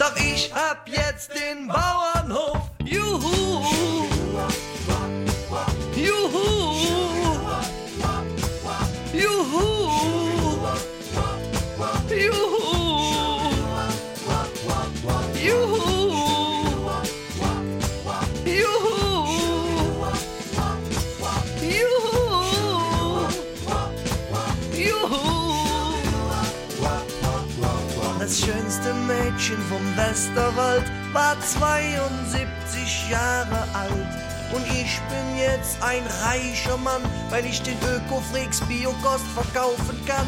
[0.00, 2.62] Doch ich hab jetzt den Bauernhof.
[2.84, 3.62] Juhu!
[5.94, 6.77] Juhu!
[29.48, 30.84] Mädchen vom Westerwald
[31.14, 33.92] war 72 Jahre alt.
[34.52, 40.26] Und ich bin jetzt ein reicher Mann, weil ich den Öko-Freaks Biokost verkaufen kann.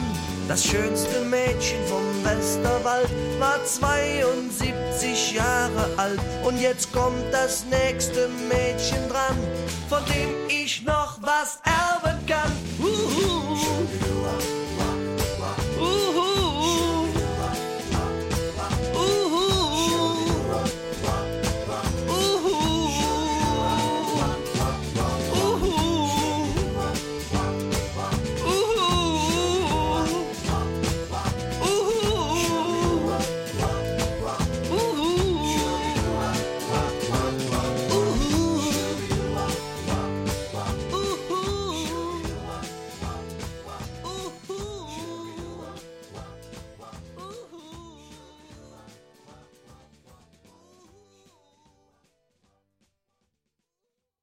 [0.48, 6.20] Das schönste Mädchen vom Westerwald war 72 Jahre alt.
[6.42, 9.36] Und jetzt kommt das nächste Mädchen dran,
[9.90, 12.52] von dem ich noch was erben kann.